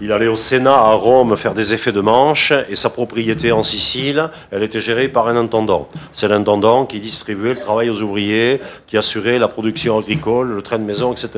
il 0.00 0.12
allait 0.12 0.28
au 0.28 0.36
Sénat 0.36 0.74
à 0.74 0.92
Rome 0.92 1.36
faire 1.36 1.54
des 1.54 1.74
effets 1.74 1.92
de 1.92 2.00
manche 2.00 2.52
et 2.68 2.76
sa 2.76 2.90
propriété 2.90 3.52
en 3.52 3.62
Sicile, 3.62 4.30
elle 4.50 4.62
était 4.62 4.80
gérée 4.80 5.08
par 5.08 5.28
un 5.28 5.36
intendant. 5.36 5.88
C'est 6.12 6.28
l'intendant 6.28 6.86
qui 6.86 7.00
distribuait 7.00 7.54
le 7.54 7.60
travail 7.60 7.90
aux 7.90 8.00
ouvriers, 8.02 8.60
qui 8.86 8.96
assurait 8.96 9.38
la 9.38 9.48
production 9.48 9.98
agricole, 9.98 10.48
le 10.48 10.62
train 10.62 10.78
de 10.78 10.84
maison, 10.84 11.12
etc. 11.12 11.30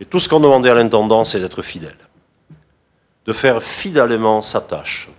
Et 0.00 0.04
tout 0.04 0.18
ce 0.18 0.28
qu'on 0.28 0.40
demandait 0.40 0.70
à 0.70 0.74
l'intendant, 0.74 1.24
c'est 1.24 1.40
d'être 1.40 1.62
fidèle. 1.62 1.96
De 3.26 3.32
faire 3.32 3.62
fidèlement 3.62 4.42
sa 4.42 4.60
tâche. 4.60 5.10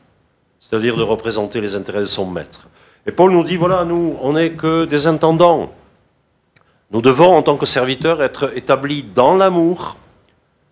C'est-à-dire 0.59 0.97
de 0.97 1.03
représenter 1.03 1.61
les 1.61 1.75
intérêts 1.75 2.01
de 2.01 2.05
son 2.05 2.25
maître. 2.25 2.67
Et 3.05 3.11
Paul 3.11 3.31
nous 3.31 3.43
dit, 3.43 3.57
voilà, 3.57 3.83
nous, 3.85 4.15
on 4.21 4.33
n'est 4.33 4.51
que 4.51 4.85
des 4.85 5.07
intendants. 5.07 5.71
Nous 6.91 7.01
devons, 7.01 7.35
en 7.35 7.41
tant 7.41 7.57
que 7.57 7.65
serviteurs, 7.65 8.21
être 8.21 8.55
établis 8.55 9.03
dans 9.03 9.35
l'amour, 9.35 9.97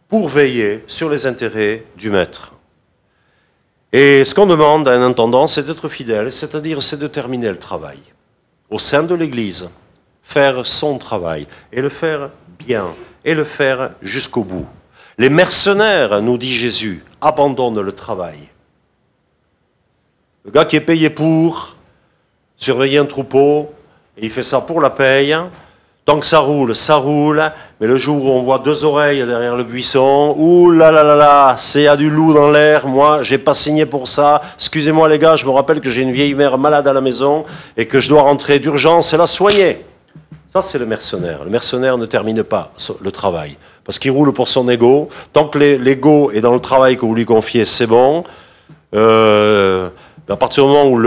pour 0.09 0.27
veiller 0.27 0.83
sur 0.87 1.07
les 1.09 1.27
intérêts 1.27 1.85
du 1.95 2.09
maître. 2.09 2.53
Et 3.93 4.25
ce 4.25 4.35
qu'on 4.35 4.47
demande 4.47 4.87
à 4.87 4.93
un 4.93 5.03
intendant, 5.03 5.47
c'est 5.47 5.65
d'être 5.65 5.87
fidèle, 5.87 6.31
c'est-à-dire 6.31 6.83
c'est 6.83 6.99
de 6.99 7.07
terminer 7.07 7.49
le 7.49 7.59
travail. 7.59 7.99
Au 8.69 8.79
sein 8.79 9.03
de 9.03 9.15
l'Église, 9.15 9.69
faire 10.23 10.65
son 10.65 10.97
travail, 10.97 11.47
et 11.71 11.81
le 11.81 11.89
faire 11.89 12.31
bien, 12.57 12.93
et 13.23 13.33
le 13.33 13.43
faire 13.43 13.91
jusqu'au 14.01 14.43
bout. 14.43 14.67
Les 15.17 15.29
mercenaires, 15.29 16.21
nous 16.21 16.37
dit 16.37 16.53
Jésus, 16.53 17.03
abandonnent 17.21 17.81
le 17.81 17.91
travail. 17.91 18.39
Le 20.45 20.51
gars 20.51 20.65
qui 20.65 20.75
est 20.75 20.81
payé 20.81 21.09
pour 21.09 21.75
surveiller 22.57 22.97
un 22.97 23.05
troupeau, 23.05 23.73
et 24.17 24.25
il 24.25 24.31
fait 24.31 24.43
ça 24.43 24.61
pour 24.61 24.81
la 24.81 24.89
paye, 24.89 25.35
Tant 26.09 26.19
que 26.19 26.25
ça 26.25 26.39
roule, 26.39 26.75
ça 26.75 26.95
roule. 26.95 27.39
Mais 27.79 27.85
le 27.85 27.95
jour 27.95 28.25
où 28.25 28.29
on 28.29 28.41
voit 28.41 28.57
deux 28.57 28.83
oreilles 28.83 29.23
derrière 29.27 29.55
le 29.55 29.63
buisson, 29.63 30.33
ouh 30.35 30.71
là 30.71 30.91
là 30.91 31.03
là 31.03 31.15
là, 31.15 31.55
c'est 31.55 31.85
à 31.85 31.95
du 31.95 32.09
loup 32.09 32.33
dans 32.33 32.49
l'air. 32.49 32.87
Moi, 32.87 33.21
j'ai 33.21 33.37
pas 33.37 33.53
signé 33.53 33.85
pour 33.85 34.07
ça. 34.07 34.41
Excusez-moi 34.55 35.07
les 35.07 35.19
gars, 35.19 35.35
je 35.35 35.45
me 35.45 35.51
rappelle 35.51 35.81
que 35.81 35.91
j'ai 35.91 36.01
une 36.01 36.11
vieille 36.11 36.33
mère 36.33 36.57
malade 36.57 36.87
à 36.87 36.93
la 36.93 37.01
maison 37.01 37.43
et 37.77 37.85
que 37.85 37.99
je 37.99 38.09
dois 38.09 38.23
rentrer 38.23 38.57
d'urgence 38.57 39.13
et 39.13 39.17
la 39.17 39.27
soigner. 39.27 39.85
Ça, 40.47 40.63
c'est 40.63 40.79
le 40.79 40.87
mercenaire. 40.87 41.43
Le 41.43 41.51
mercenaire 41.51 41.95
ne 41.99 42.07
termine 42.07 42.41
pas 42.41 42.71
le 43.03 43.11
travail 43.11 43.55
parce 43.83 43.99
qu'il 43.99 44.09
roule 44.09 44.33
pour 44.33 44.49
son 44.49 44.67
ego. 44.67 45.09
Tant 45.31 45.47
que 45.47 45.59
l'ego 45.59 46.31
est 46.31 46.41
dans 46.41 46.55
le 46.55 46.59
travail 46.59 46.97
que 46.97 47.05
vous 47.05 47.13
lui 47.13 47.25
confiez, 47.25 47.65
c'est 47.65 47.85
bon. 47.85 48.23
Euh, 48.95 49.89
à 50.29 50.37
partir 50.37 50.63
du 50.63 50.69
moment 50.69 50.87
où 50.87 50.99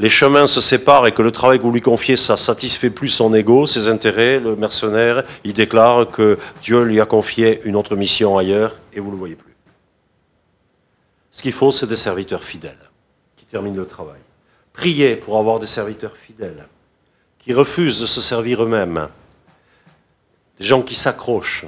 les 0.00 0.08
chemins 0.08 0.48
se 0.48 0.60
séparent 0.60 1.06
et 1.06 1.12
que 1.12 1.22
le 1.22 1.30
travail 1.30 1.58
que 1.58 1.62
vous 1.62 1.70
lui 1.70 1.80
confiez, 1.80 2.16
ça 2.16 2.36
satisfait 2.36 2.90
plus 2.90 3.08
son 3.08 3.32
ego, 3.32 3.68
ses 3.68 3.88
intérêts, 3.88 4.40
le 4.40 4.56
mercenaire, 4.56 5.22
il 5.44 5.52
déclare 5.52 6.10
que 6.10 6.38
Dieu 6.60 6.82
lui 6.82 7.00
a 7.00 7.06
confié 7.06 7.60
une 7.64 7.76
autre 7.76 7.94
mission 7.94 8.36
ailleurs 8.36 8.74
et 8.92 8.98
vous 8.98 9.06
ne 9.06 9.12
le 9.12 9.18
voyez 9.18 9.36
plus. 9.36 9.54
Ce 11.30 11.42
qu'il 11.42 11.52
faut, 11.52 11.70
c'est 11.70 11.86
des 11.86 11.96
serviteurs 11.96 12.42
fidèles 12.42 12.90
qui 13.36 13.44
terminent 13.44 13.76
le 13.76 13.86
travail. 13.86 14.20
Priez 14.72 15.14
pour 15.14 15.38
avoir 15.38 15.60
des 15.60 15.66
serviteurs 15.66 16.16
fidèles 16.16 16.66
qui 17.38 17.52
refusent 17.52 18.00
de 18.00 18.06
se 18.06 18.20
servir 18.20 18.64
eux-mêmes, 18.64 19.08
des 20.58 20.64
gens 20.64 20.82
qui 20.82 20.96
s'accrochent. 20.96 21.66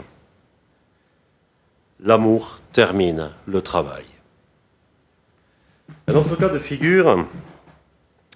L'amour 2.00 2.58
termine 2.72 3.30
le 3.46 3.62
travail. 3.62 4.04
Un 6.08 6.14
autre 6.14 6.36
cas 6.36 6.48
de 6.48 6.58
figure 6.58 7.26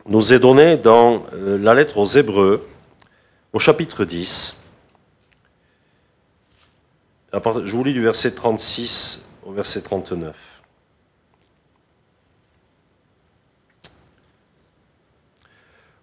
nous 0.06 0.32
est 0.32 0.38
donné 0.38 0.76
dans 0.76 1.22
euh, 1.32 1.56
la 1.58 1.74
lettre 1.74 1.98
aux 1.98 2.06
Hébreux, 2.06 2.66
au 3.52 3.58
chapitre 3.58 4.04
10. 4.04 4.56
Je 7.32 7.72
vous 7.72 7.84
lis 7.84 7.92
du 7.92 8.02
verset 8.02 8.32
36 8.32 9.24
au 9.44 9.52
verset 9.52 9.82
39. 9.82 10.34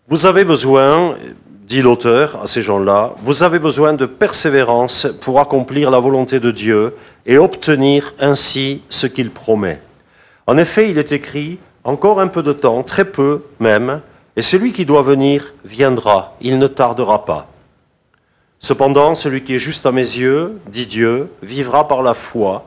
Vous 0.08 0.26
avez 0.26 0.46
besoin, 0.46 1.18
dit 1.64 1.82
l'auteur 1.82 2.42
à 2.42 2.48
ces 2.48 2.64
gens-là, 2.64 3.14
vous 3.24 3.44
avez 3.44 3.60
besoin 3.60 3.92
de 3.92 4.06
persévérance 4.06 5.06
pour 5.20 5.42
accomplir 5.42 5.92
la 5.92 6.00
volonté 6.00 6.40
de 6.40 6.52
Dieu 6.52 6.96
et 7.26 7.38
obtenir 7.38 8.14
ainsi 8.20 8.82
ce 8.88 9.06
qu'il 9.06 9.32
promet. 9.32 9.82
En 10.48 10.58
effet, 10.58 10.90
il 10.90 10.98
est 10.98 11.12
écrit, 11.12 11.60
encore 11.84 12.22
un 12.22 12.28
peu 12.28 12.42
de 12.42 12.54
temps, 12.54 12.82
très 12.82 13.06
peu 13.06 13.44
même, 13.60 14.02
et 14.38 14.42
celui 14.42 14.72
qui 14.72 14.86
doit 14.86 15.02
venir 15.02 15.54
viendra, 15.66 16.38
il 16.40 16.58
ne 16.58 16.68
tardera 16.68 17.26
pas. 17.26 17.48
Cependant, 18.60 19.14
celui 19.14 19.44
qui 19.44 19.56
est 19.56 19.60
juste 19.60 19.86
à 19.86 19.92
mes 19.92 20.02
yeux, 20.02 20.58
dit 20.68 20.88
Dieu, 20.88 21.30
vivra 21.44 21.88
par 21.88 22.02
la 22.02 22.14
foi, 22.14 22.66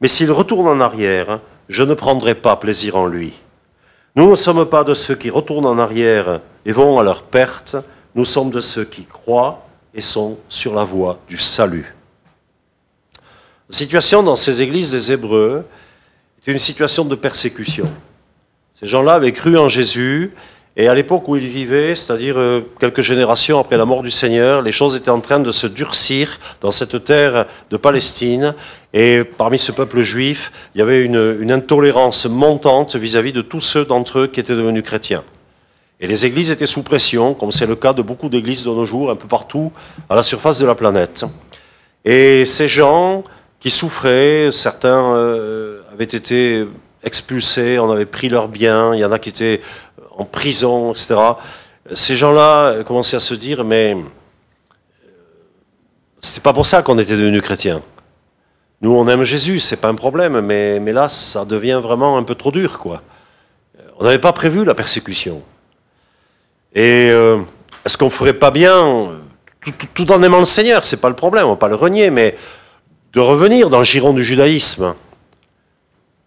mais 0.00 0.08
s'il 0.08 0.30
retourne 0.30 0.68
en 0.68 0.80
arrière, 0.80 1.40
je 1.68 1.82
ne 1.82 1.94
prendrai 1.94 2.36
pas 2.36 2.56
plaisir 2.56 2.96
en 2.96 3.06
lui. 3.06 3.32
Nous 4.14 4.30
ne 4.30 4.34
sommes 4.36 4.64
pas 4.64 4.84
de 4.84 4.94
ceux 4.94 5.16
qui 5.16 5.28
retournent 5.28 5.66
en 5.66 5.78
arrière 5.78 6.40
et 6.64 6.72
vont 6.72 6.98
à 6.98 7.02
leur 7.02 7.22
perte, 7.22 7.76
nous 8.14 8.24
sommes 8.24 8.50
de 8.50 8.60
ceux 8.60 8.84
qui 8.84 9.04
croient 9.04 9.66
et 9.94 10.00
sont 10.00 10.38
sur 10.48 10.74
la 10.74 10.84
voie 10.84 11.18
du 11.28 11.38
salut. 11.38 11.94
Situation 13.68 14.22
dans 14.22 14.36
ces 14.36 14.62
églises 14.62 14.92
des 14.92 15.12
Hébreux, 15.12 15.66
une 16.52 16.58
situation 16.58 17.04
de 17.04 17.14
persécution. 17.14 17.90
Ces 18.74 18.86
gens-là 18.86 19.14
avaient 19.14 19.32
cru 19.32 19.56
en 19.56 19.68
Jésus 19.68 20.32
Et 20.78 20.88
à 20.88 20.94
l'époque 20.94 21.26
où 21.28 21.36
il 21.36 21.46
vivait, 21.46 21.94
c'est-à-dire 21.94 22.34
euh, 22.36 22.60
quelques 22.78 23.00
générations 23.00 23.58
après 23.58 23.78
la 23.78 23.86
mort 23.86 24.02
du 24.02 24.10
Seigneur, 24.10 24.60
les 24.60 24.72
choses 24.72 24.94
étaient 24.94 25.10
en 25.10 25.22
train 25.22 25.40
de 25.40 25.50
se 25.50 25.66
durcir 25.66 26.38
dans 26.60 26.70
cette 26.70 27.02
terre 27.02 27.46
de 27.70 27.78
Palestine. 27.78 28.54
Et 28.92 29.24
parmi 29.24 29.58
ce 29.58 29.72
peuple 29.72 30.02
juif, 30.02 30.52
il 30.74 30.80
y 30.80 30.82
avait 30.82 31.02
une, 31.02 31.50
intolérance 31.50 32.26
montante 32.26 32.94
vis-à-vis 32.94 33.32
de 33.32 33.40
tous 33.40 33.62
ceux 33.62 33.86
d'entre 33.86 34.18
eux 34.18 34.26
qui 34.26 34.38
étaient 34.38 34.54
devenus 34.54 34.82
chrétiens. 34.82 35.24
Et 35.98 36.06
les 36.06 36.26
églises 36.26 36.50
étaient 36.50 36.66
sous 36.66 36.82
pression, 36.82 37.32
comme 37.32 37.52
c'est 37.52 37.66
le 37.66 37.76
cas 37.76 37.94
de 37.94 38.02
beaucoup 38.02 38.28
d'églises 38.28 38.64
de 38.64 38.68
nos 38.70 38.84
jours, 38.84 39.10
un 39.10 39.16
peu 39.16 39.28
partout 39.28 39.72
à 40.10 40.14
la 40.14 40.22
surface 40.22 40.58
de 40.58 40.66
la 40.66 40.74
planète. 40.74 41.24
Et 42.04 42.44
ces 42.44 42.68
gens 42.68 43.24
qui 43.60 43.70
souffraient, 43.70 44.50
certains 44.52 45.14
euh, 45.14 45.80
avaient 45.96 46.04
été 46.04 46.66
expulsés, 47.02 47.78
on 47.78 47.90
avait 47.90 48.04
pris 48.04 48.28
leurs 48.28 48.48
biens, 48.48 48.94
il 48.94 49.00
y 49.00 49.04
en 49.04 49.12
a 49.12 49.18
qui 49.18 49.30
étaient 49.30 49.62
en 50.10 50.26
prison, 50.26 50.90
etc. 50.90 51.14
Ces 51.92 52.16
gens-là 52.16 52.82
commençaient 52.84 53.16
à 53.16 53.20
se 53.20 53.32
dire, 53.32 53.64
mais 53.64 53.94
euh, 53.94 55.12
c'est 56.20 56.42
pas 56.42 56.52
pour 56.52 56.66
ça 56.66 56.82
qu'on 56.82 56.98
était 56.98 57.16
devenus 57.16 57.40
chrétiens. 57.40 57.80
Nous, 58.82 58.92
on 58.92 59.08
aime 59.08 59.24
Jésus, 59.24 59.58
c'est 59.58 59.78
pas 59.78 59.88
un 59.88 59.94
problème, 59.94 60.40
mais, 60.42 60.80
mais 60.80 60.92
là, 60.92 61.08
ça 61.08 61.46
devient 61.46 61.80
vraiment 61.82 62.18
un 62.18 62.22
peu 62.22 62.34
trop 62.34 62.50
dur, 62.50 62.78
quoi. 62.78 63.00
On 63.98 64.04
n'avait 64.04 64.18
pas 64.18 64.34
prévu 64.34 64.66
la 64.66 64.74
persécution. 64.74 65.40
Et 66.74 67.08
euh, 67.10 67.38
est-ce 67.86 67.96
qu'on 67.96 68.10
ferait 68.10 68.34
pas 68.34 68.50
bien, 68.50 69.12
tout, 69.94 70.12
en 70.12 70.22
aimant 70.22 70.40
le 70.40 70.44
Seigneur, 70.44 70.84
c'est 70.84 71.00
pas 71.00 71.08
le 71.08 71.16
problème, 71.16 71.46
on 71.46 71.50
va 71.50 71.56
pas 71.56 71.68
le 71.68 71.74
renier, 71.74 72.10
mais 72.10 72.36
de 73.14 73.20
revenir 73.20 73.70
dans 73.70 73.78
le 73.78 73.84
giron 73.84 74.12
du 74.12 74.22
judaïsme. 74.22 74.94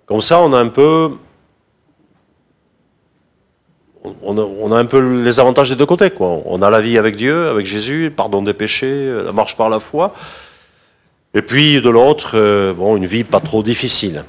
Comme 0.10 0.22
ça, 0.22 0.41
on 0.41 0.52
a 0.54 0.60
un 0.60 0.69
peu 0.69 1.12
on 4.24 4.72
a, 4.72 4.78
un 4.78 4.86
peu 4.86 5.22
les 5.24 5.39
avantages 5.39 5.69
des 5.69 5.76
deux 5.76 5.86
côtés. 5.86 6.10
Quoi. 6.10 6.41
On 6.45 6.63
a 6.63 6.72
la 6.72 6.82
vie 6.82 6.98
avec 6.98 7.15
Dieu, 7.15 7.48
avec 7.48 7.67
Jésus, 7.67 8.12
pardon 8.15 8.41
des 8.41 8.56
péchés, 8.56 9.13
la 9.24 9.32
marche 9.32 9.56
par 9.56 9.69
la 9.69 9.80
foi. 9.80 10.13
Et 11.36 11.43
puis 11.43 11.80
de 11.80 11.89
l'autre, 11.91 12.32
euh, 12.34 12.74
bon, 12.74 12.98
une 12.98 13.06
vie 13.06 13.24
pas 13.24 13.39
trop 13.39 13.62
difficile. 13.62 14.24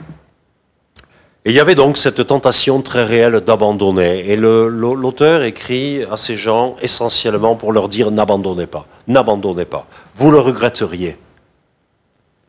Et 1.47 1.51
il 1.51 1.55
y 1.55 1.61
avait 1.61 1.75
donc 1.75 1.97
cette 1.97 2.27
tentation 2.27 2.83
très 2.83 3.05
réelle 3.05 3.40
d'abandonner. 3.40 4.31
Et 4.31 4.37
l'auteur 4.37 5.45
écrit 5.45 6.05
à 6.11 6.19
ces 6.19 6.37
gens 6.37 6.77
essentiellement 6.83 7.57
pour 7.57 7.73
leur 7.73 7.88
dire 7.88 8.11
n'abandonnez 8.11 8.66
pas, 8.66 8.85
n'abandonnez 9.09 9.64
pas. 9.64 9.87
Vous 10.14 10.31
le 10.31 10.40
regretteriez. 10.40 11.16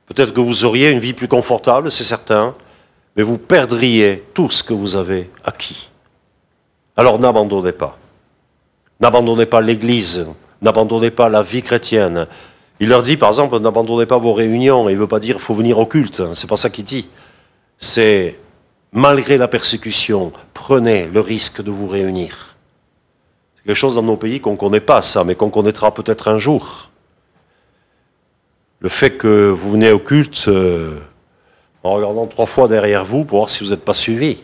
Peut-être 0.08 0.34
que 0.34 0.42
vous 0.42 0.66
auriez 0.66 0.90
une 0.90 1.00
vie 1.00 1.14
plus 1.14 1.30
confortable, 1.30 1.90
c'est 1.90 2.04
certain, 2.04 2.56
mais 3.16 3.24
vous 3.24 3.38
perdriez 3.38 4.24
tout 4.34 4.50
ce 4.50 4.64
que 4.64 4.74
vous 4.74 4.96
avez 4.96 5.30
acquis. 5.44 5.90
Alors 6.96 7.20
n'abandonnez 7.20 7.72
pas. 7.72 7.98
N'abandonnez 9.00 9.46
pas 9.46 9.62
l'Église, 9.62 10.28
n'abandonnez 10.62 11.12
pas 11.12 11.30
la 11.30 11.42
vie 11.42 11.62
chrétienne. 11.62 12.28
Il 12.80 12.90
leur 12.90 13.02
dit 13.02 13.18
par 13.18 13.30
exemple, 13.30 13.60
n'abandonnez 13.60 14.06
pas 14.06 14.18
vos 14.18 14.34
réunions. 14.34 14.90
Il 14.90 14.96
ne 14.96 15.02
veut 15.02 15.08
pas 15.08 15.20
dire 15.20 15.42
faut 15.42 15.54
venir 15.54 15.80
au 15.80 15.86
culte, 15.86 16.22
c'est 16.34 16.50
pas 16.50 16.56
ça 16.56 16.70
qu'il 16.70 16.86
dit. 16.86 17.08
C'est 17.78 18.38
malgré 18.92 19.38
la 19.38 19.48
persécution, 19.48 20.32
prenez 20.54 21.08
le 21.08 21.20
risque 21.20 21.62
de 21.64 21.72
vous 21.72 21.88
réunir. 21.88 22.56
C'est 23.58 23.68
quelque 23.68 23.76
chose 23.76 23.96
dans 23.96 24.04
nos 24.04 24.18
pays 24.18 24.40
qu'on 24.40 24.54
ne 24.54 24.58
connaît 24.58 24.80
pas 24.80 25.02
ça, 25.02 25.24
mais 25.24 25.36
qu'on 25.36 25.50
connaîtra 25.50 25.94
peut-être 25.94 26.28
un 26.28 26.38
jour. 26.38 26.90
Le 28.80 28.90
fait 28.90 29.12
que 29.12 29.50
vous 29.50 29.72
venez 29.72 29.92
au 29.92 30.00
culte 30.00 30.46
euh, 30.48 30.98
en 31.84 31.94
regardant 31.94 32.28
trois 32.28 32.46
fois 32.46 32.68
derrière 32.68 33.06
vous 33.06 33.24
pour 33.24 33.40
voir 33.40 33.50
si 33.50 33.64
vous 33.64 33.72
n'êtes 33.72 33.86
pas 33.86 33.94
suivi 33.94 34.38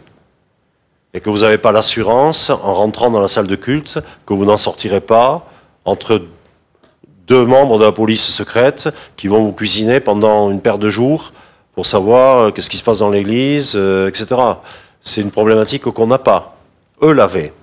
et 1.13 1.19
que 1.19 1.29
vous 1.29 1.39
n'avez 1.39 1.57
pas 1.57 1.71
l'assurance, 1.71 2.49
en 2.49 2.73
rentrant 2.73 3.09
dans 3.09 3.21
la 3.21 3.27
salle 3.27 3.47
de 3.47 3.55
culte, 3.55 3.99
que 4.25 4.33
vous 4.33 4.45
n'en 4.45 4.57
sortirez 4.57 5.01
pas 5.01 5.49
entre 5.85 6.21
deux 7.27 7.45
membres 7.45 7.79
de 7.79 7.85
la 7.85 7.91
police 7.91 8.27
secrète 8.27 8.89
qui 9.15 9.27
vont 9.27 9.43
vous 9.43 9.51
cuisiner 9.51 9.99
pendant 9.99 10.51
une 10.51 10.61
paire 10.61 10.77
de 10.77 10.89
jours 10.89 11.33
pour 11.73 11.85
savoir 11.85 12.37
euh, 12.37 12.51
qu'est-ce 12.51 12.69
qui 12.69 12.77
se 12.77 12.83
passe 12.83 12.99
dans 12.99 13.09
l'église, 13.09 13.73
euh, 13.75 14.07
etc. 14.07 14.35
C'est 15.01 15.21
une 15.21 15.31
problématique 15.31 15.83
qu'on 15.83 16.07
n'a 16.07 16.17
pas. 16.17 16.57
Eux 17.01 17.13
l'avaient. 17.13 17.53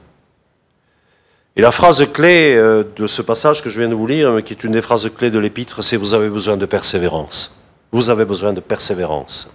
Et 1.56 1.62
la 1.62 1.70
phrase 1.70 2.04
clé 2.12 2.54
euh, 2.54 2.84
de 2.96 3.06
ce 3.06 3.22
passage 3.22 3.62
que 3.62 3.70
je 3.70 3.78
viens 3.78 3.88
de 3.88 3.94
vous 3.94 4.06
lire, 4.06 4.42
qui 4.44 4.52
est 4.52 4.64
une 4.64 4.72
des 4.72 4.82
phrases 4.82 5.08
clés 5.16 5.30
de 5.30 5.38
l'épître, 5.38 5.82
c'est 5.82 5.96
vous 5.96 6.14
avez 6.14 6.28
besoin 6.28 6.56
de 6.56 6.66
persévérance. 6.66 7.60
Vous 7.92 8.10
avez 8.10 8.24
besoin 8.24 8.52
de 8.52 8.60
persévérance. 8.60 9.52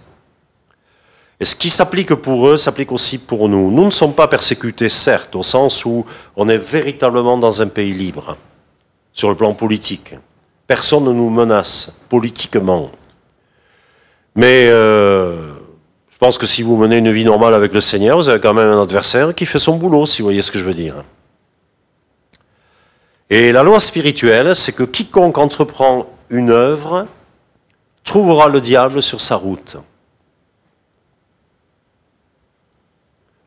Et 1.40 1.46
ce 1.46 1.56
qui 1.56 1.70
s'applique 1.70 2.14
pour 2.14 2.48
eux 2.48 2.58
s'applique 2.58 2.92
aussi 2.92 3.16
pour 3.16 3.48
nous. 3.48 3.70
Nous 3.70 3.86
ne 3.86 3.90
sommes 3.90 4.12
pas 4.12 4.28
persécutés, 4.28 4.90
certes, 4.90 5.34
au 5.34 5.42
sens 5.42 5.86
où 5.86 6.04
on 6.36 6.48
est 6.50 6.58
véritablement 6.58 7.38
dans 7.38 7.62
un 7.62 7.66
pays 7.66 7.94
libre, 7.94 8.36
sur 9.14 9.30
le 9.30 9.34
plan 9.34 9.54
politique. 9.54 10.14
Personne 10.66 11.04
ne 11.04 11.12
nous 11.12 11.30
menace 11.30 12.02
politiquement. 12.10 12.90
Mais 14.34 14.68
euh, 14.68 15.54
je 16.10 16.18
pense 16.18 16.36
que 16.36 16.46
si 16.46 16.62
vous 16.62 16.76
menez 16.76 16.98
une 16.98 17.10
vie 17.10 17.24
normale 17.24 17.54
avec 17.54 17.72
le 17.72 17.80
Seigneur, 17.80 18.18
vous 18.18 18.28
avez 18.28 18.38
quand 18.38 18.54
même 18.54 18.68
un 18.68 18.82
adversaire 18.82 19.34
qui 19.34 19.46
fait 19.46 19.58
son 19.58 19.78
boulot, 19.78 20.04
si 20.04 20.20
vous 20.20 20.26
voyez 20.26 20.42
ce 20.42 20.50
que 20.50 20.58
je 20.58 20.64
veux 20.64 20.74
dire. 20.74 21.04
Et 23.30 23.50
la 23.50 23.62
loi 23.62 23.80
spirituelle, 23.80 24.54
c'est 24.54 24.72
que 24.72 24.82
quiconque 24.82 25.38
entreprend 25.38 26.06
une 26.28 26.50
œuvre 26.50 27.06
trouvera 28.04 28.48
le 28.48 28.60
diable 28.60 29.02
sur 29.02 29.20
sa 29.20 29.36
route. 29.36 29.78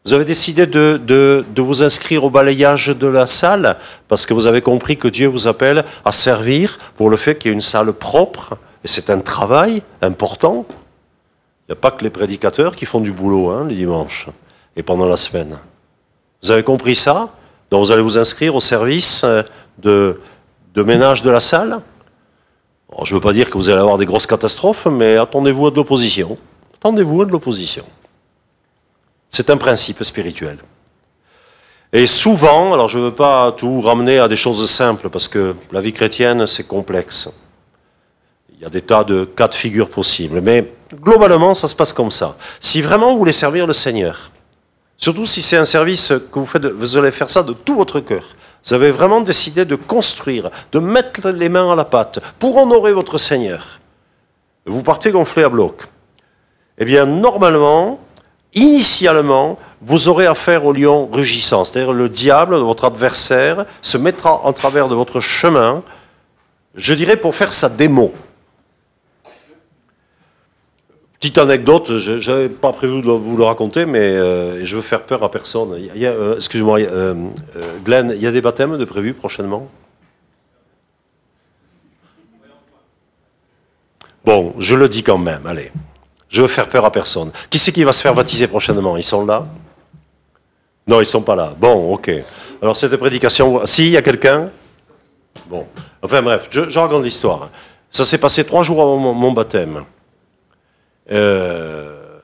Vous 0.05 0.13
avez 0.13 0.25
décidé 0.25 0.65
de, 0.65 1.45
vous 1.55 1.83
inscrire 1.83 2.25
au 2.25 2.29
balayage 2.29 2.87
de 2.87 3.07
la 3.07 3.25
salle 3.25 3.77
parce 4.09 4.25
que 4.25 4.33
vous 4.33 4.47
avez 4.47 4.61
compris 4.61 4.97
que 4.97 5.07
Dieu 5.07 5.27
vous 5.27 5.47
appelle 5.47 5.85
à 6.03 6.11
servir 6.11 6.77
pour 6.97 7.09
le 7.09 7.15
fait 7.15 7.37
qu'il 7.37 7.49
y 7.49 7.51
ait 7.51 7.55
une 7.55 7.61
salle 7.61 7.93
propre. 7.93 8.57
Et 8.83 8.89
c'est 8.89 9.09
un 9.09 9.19
travail 9.19 9.81
important. 10.01 10.65
Il 10.69 11.71
n'y 11.71 11.73
a 11.73 11.77
pas 11.77 11.91
que 11.91 12.03
les 12.03 12.09
prédicateurs 12.09 12.75
qui 12.75 12.85
font 12.85 12.99
du 12.99 13.13
boulot 13.13 13.49
hein, 13.49 13.65
les 13.69 13.75
dimanches 13.75 14.29
et 14.75 14.83
pendant 14.83 15.07
la 15.07 15.15
semaine. 15.15 15.57
Vous 16.41 16.51
avez 16.51 16.63
compris 16.63 16.95
ça? 16.95 17.29
Donc 17.71 17.85
vous 17.85 17.91
allez 17.93 18.01
vous 18.01 18.17
inscrire 18.17 18.55
au 18.55 18.61
service 18.61 19.23
euh, 19.23 19.41
de, 19.81 20.19
de 20.75 20.83
ménage 20.83 21.23
de 21.23 21.31
la 21.31 21.39
salle? 21.39 21.79
je 23.03 23.13
ne 23.13 23.17
veux 23.17 23.23
pas 23.23 23.33
dire 23.33 23.49
que 23.49 23.57
vous 23.57 23.69
allez 23.69 23.79
avoir 23.79 23.97
des 23.97 24.05
grosses 24.05 24.27
catastrophes, 24.27 24.85
mais 24.85 25.17
attendez-vous 25.17 25.67
à 25.67 25.71
de 25.71 25.77
l'opposition. 25.77 26.37
Attendez-vous 26.75 27.23
à 27.23 27.25
de 27.25 27.31
l'opposition. 27.31 27.83
C'est 29.35 29.49
un 29.49 29.57
principe 29.57 30.03
spirituel. 30.03 30.59
Et 31.91 32.05
souvent, 32.05 32.71
alors 32.71 32.87
je 32.87 32.99
ne 32.99 33.05
veux 33.05 33.15
pas 33.15 33.51
tout 33.51 33.81
ramener 33.81 34.19
à 34.19 34.27
des 34.27 34.35
choses 34.35 34.69
simples, 34.69 35.09
parce 35.09 35.27
que 35.27 35.55
la 35.71 35.81
vie 35.81 35.91
chrétienne, 35.91 36.45
c'est 36.45 36.67
complexe. 36.67 37.29
Il 38.53 38.61
y 38.61 38.65
a 38.65 38.69
des 38.69 38.83
tas 38.83 39.03
de 39.03 39.25
cas 39.25 39.47
de 39.47 39.55
figure 39.55 39.89
possibles. 39.89 40.39
Mais 40.39 40.71
globalement, 40.93 41.55
ça 41.55 41.67
se 41.67 41.75
passe 41.75 41.93
comme 41.93 42.11
ça. 42.11 42.37
Si 42.59 42.83
vraiment 42.83 43.11
vous 43.11 43.17
voulez 43.17 43.33
servir 43.33 43.65
le 43.65 43.73
Seigneur, 43.73 44.29
surtout 44.97 45.25
si 45.25 45.41
c'est 45.41 45.57
un 45.57 45.65
service 45.65 46.13
que 46.31 46.37
vous 46.37 46.45
faites, 46.45 46.67
vous 46.67 46.95
allez 46.97 47.09
faire 47.09 47.31
ça 47.31 47.41
de 47.41 47.53
tout 47.53 47.75
votre 47.75 48.01
cœur. 48.01 48.35
Vous 48.63 48.75
avez 48.75 48.91
vraiment 48.91 49.21
décidé 49.21 49.65
de 49.65 49.75
construire, 49.75 50.51
de 50.71 50.77
mettre 50.77 51.31
les 51.31 51.49
mains 51.49 51.71
à 51.71 51.75
la 51.75 51.85
pâte 51.85 52.19
pour 52.37 52.55
honorer 52.55 52.93
votre 52.93 53.17
Seigneur. 53.17 53.79
Vous 54.67 54.83
partez 54.83 55.09
gonflé 55.09 55.41
à 55.41 55.49
bloc. 55.49 55.81
Eh 56.77 56.85
bien, 56.85 57.07
normalement, 57.07 57.99
initialement, 58.53 59.59
vous 59.81 60.07
aurez 60.07 60.25
affaire 60.25 60.65
au 60.65 60.73
lion 60.73 61.09
rugissant, 61.11 61.65
c'est-à-dire 61.65 61.93
le 61.93 62.09
diable, 62.09 62.55
votre 62.55 62.85
adversaire, 62.85 63.65
se 63.81 63.97
mettra 63.97 64.45
en 64.45 64.53
travers 64.53 64.87
de 64.87 64.95
votre 64.95 65.19
chemin, 65.19 65.83
je 66.75 66.93
dirais 66.93 67.17
pour 67.17 67.35
faire 67.35 67.53
sa 67.53 67.69
démo. 67.69 68.13
Petite 71.19 71.37
anecdote, 71.37 71.97
je 71.99 72.29
n'avais 72.29 72.49
pas 72.49 72.73
prévu 72.73 73.01
de 73.01 73.09
vous 73.09 73.37
le 73.37 73.45
raconter, 73.45 73.85
mais 73.85 73.99
euh, 73.99 74.63
je 74.65 74.75
veux 74.75 74.81
faire 74.81 75.03
peur 75.03 75.23
à 75.23 75.31
personne. 75.31 75.73
Euh, 75.95 76.35
excusez-moi, 76.35 76.79
euh, 76.81 77.13
Glenn, 77.85 78.11
il 78.13 78.21
y 78.21 78.27
a 78.27 78.31
des 78.31 78.41
baptêmes 78.41 78.77
de 78.77 78.83
prévus 78.83 79.13
prochainement? 79.13 79.69
Bon, 84.25 84.53
je 84.59 84.75
le 84.75 84.89
dis 84.89 85.03
quand 85.03 85.17
même, 85.17 85.47
allez. 85.47 85.71
Je 86.33 86.41
veux 86.41 86.47
faire 86.47 86.67
peur 86.67 86.83
à 86.83 86.91
personne. 86.91 87.31
Qui 87.51 87.59
c'est 87.59 87.71
qui 87.71 87.83
va 87.83 87.93
se 87.93 88.01
faire 88.01 88.15
baptiser 88.15 88.47
prochainement? 88.47 88.97
Ils 88.97 89.03
sont 89.03 89.23
là? 89.23 89.45
Non, 90.87 90.99
ils 90.99 91.05
sont 91.05 91.21
pas 91.21 91.35
là. 91.35 91.53
Bon, 91.59 91.93
ok. 91.93 92.11
Alors 92.59 92.75
cette 92.75 92.97
prédication, 92.97 93.63
si, 93.67 93.85
il 93.85 93.91
y 93.91 93.97
a 93.97 94.01
quelqu'un 94.01 94.49
Bon. 95.47 95.67
Enfin 96.01 96.23
bref, 96.23 96.47
je, 96.49 96.79
raconte 96.79 97.03
l'histoire. 97.03 97.49
Ça 97.91 98.03
s'est 98.03 98.17
passé 98.17 98.45
trois 98.45 98.63
jours 98.63 98.81
avant 98.81 98.97
mon, 98.97 99.31
baptême. 99.31 99.83
Euh, 101.11 102.19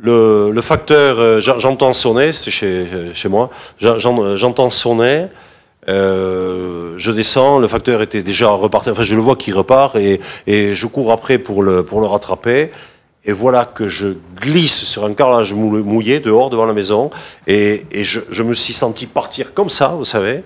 le, 0.00 0.60
facteur, 0.60 1.18
euh, 1.18 1.40
j'entends 1.40 1.92
sonner, 1.92 2.30
c'est 2.30 2.52
chez, 2.52 3.28
moi, 3.28 3.50
j'entends 3.78 4.70
sonner, 4.70 5.26
euh, 5.88 6.94
je 6.98 7.10
descends, 7.10 7.58
le 7.58 7.66
facteur 7.66 8.00
était 8.00 8.22
déjà 8.22 8.50
reparti, 8.50 8.90
enfin 8.90 9.02
je 9.02 9.14
le 9.16 9.20
vois 9.20 9.34
qui 9.34 9.50
repart 9.50 9.96
et, 9.96 10.20
je 10.46 10.86
cours 10.86 11.10
après 11.10 11.38
pour 11.38 11.62
le 11.64 12.06
rattraper. 12.06 12.70
Et 13.24 13.32
voilà 13.32 13.64
que 13.66 13.88
je 13.88 14.08
glisse 14.40 14.84
sur 14.84 15.04
un 15.04 15.12
carrelage 15.12 15.52
mouillé 15.52 16.20
dehors 16.20 16.48
devant 16.48 16.64
la 16.64 16.72
maison. 16.72 17.10
Et, 17.46 17.84
je, 17.92 18.42
me 18.42 18.54
suis 18.54 18.72
senti 18.72 19.06
partir 19.06 19.52
comme 19.52 19.68
ça, 19.68 19.88
vous 19.88 20.06
savez. 20.06 20.42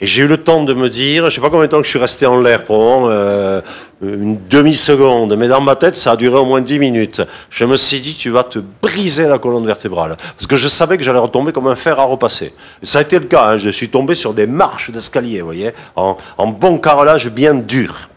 Et 0.00 0.06
j'ai 0.06 0.22
eu 0.22 0.26
le 0.26 0.38
temps 0.38 0.64
de 0.64 0.74
me 0.74 0.88
dire, 0.88 1.22
je 1.22 1.26
ne 1.26 1.30
sais 1.30 1.40
pas 1.40 1.50
combien 1.50 1.66
de 1.66 1.70
temps 1.70 1.78
que 1.78 1.84
je 1.84 1.90
suis 1.90 2.00
resté 2.00 2.26
en 2.26 2.40
l'air, 2.40 2.64
probablement 2.64 3.10
euh, 3.10 3.60
une 4.02 4.36
demi-seconde, 4.48 5.36
mais 5.36 5.46
dans 5.46 5.60
ma 5.60 5.76
tête, 5.76 5.96
ça 5.96 6.12
a 6.12 6.16
duré 6.16 6.36
au 6.36 6.44
moins 6.44 6.60
dix 6.60 6.80
minutes. 6.80 7.22
Je 7.48 7.64
me 7.64 7.76
suis 7.76 8.00
dit, 8.00 8.16
tu 8.16 8.30
vas 8.30 8.42
te 8.42 8.58
briser 8.58 9.28
la 9.28 9.38
colonne 9.38 9.64
vertébrale. 9.64 10.16
Parce 10.16 10.48
que 10.48 10.56
je 10.56 10.66
savais 10.66 10.98
que 10.98 11.04
j'allais 11.04 11.20
retomber 11.20 11.52
comme 11.52 11.68
un 11.68 11.76
fer 11.76 12.00
à 12.00 12.04
repasser. 12.04 12.52
Et 12.82 12.86
ça 12.86 12.98
a 12.98 13.02
été 13.02 13.20
le 13.20 13.26
cas, 13.26 13.50
hein. 13.50 13.56
je 13.56 13.70
suis 13.70 13.88
tombé 13.88 14.16
sur 14.16 14.34
des 14.34 14.48
marches 14.48 14.90
d'escalier, 14.90 15.38
vous 15.42 15.46
voyez, 15.46 15.70
en, 15.94 16.16
en 16.38 16.48
bon 16.48 16.78
carrelage 16.78 17.30
bien 17.30 17.54
dur. 17.54 18.08